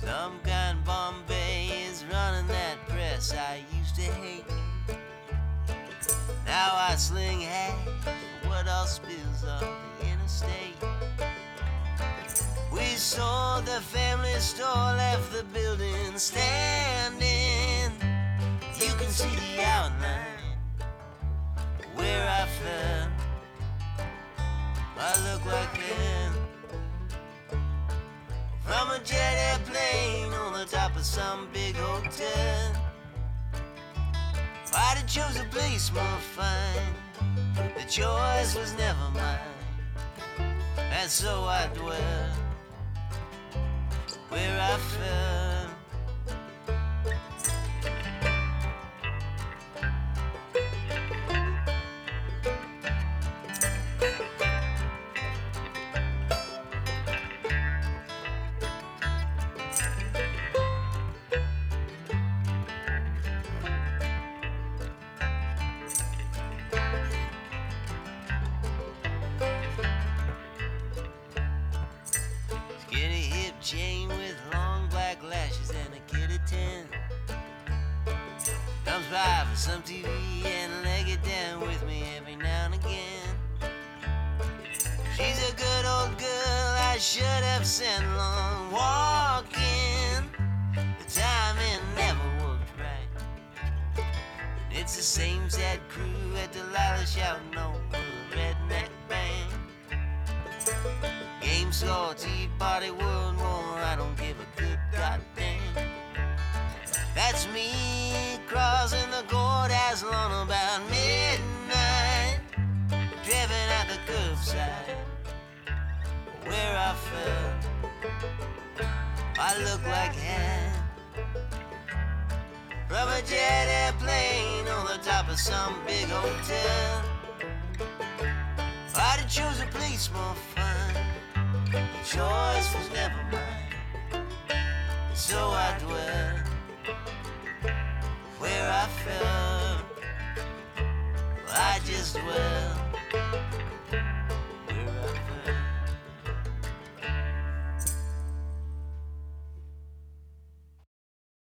Some 0.03 0.39
kind 0.45 0.85
Bombay 0.85 1.69
is 1.89 2.05
running 2.13 2.47
that 2.49 2.77
press 2.87 3.33
I 3.33 3.63
used 3.79 3.95
to 3.95 4.03
hate. 4.03 4.45
Now 6.45 6.71
I 6.75 6.97
sling 6.99 7.41
hash 7.41 7.89
what 8.45 8.69
all 8.69 8.85
spills 8.85 9.43
off 9.49 9.65
the 10.01 10.07
interstate. 10.07 11.02
Sold 13.03 13.67
the 13.67 13.81
family 13.81 14.33
store, 14.39 14.95
left 14.97 15.33
the 15.33 15.43
building 15.53 16.17
standing. 16.17 17.91
You 18.79 18.95
can 18.95 19.11
see 19.11 19.29
the 19.29 19.65
outline 19.65 20.57
where 21.97 22.29
I 22.29 22.47
fell. 22.47 23.09
I 24.99 25.33
look 25.33 25.45
like 25.47 25.75
them 25.75 26.33
from 28.65 28.93
a 28.93 29.01
jet 29.01 29.37
airplane 29.51 30.33
on 30.35 30.53
the 30.53 30.65
top 30.65 30.95
of 30.95 31.05
some 31.05 31.49
big 31.53 31.75
hotel. 31.75 32.73
I'd 34.75 34.99
have 34.99 35.09
chose 35.09 35.41
a 35.41 35.45
place 35.51 35.93
more 35.93 36.19
fine. 36.37 36.95
The 37.77 37.85
choice 37.91 38.55
was 38.55 38.73
never 38.79 39.11
mine. 39.13 39.41
And 40.79 41.11
so 41.11 41.43
I 41.43 41.67
dwell 41.75 42.42
where 44.33 44.59
I 44.59 44.79
fell. 44.79 45.52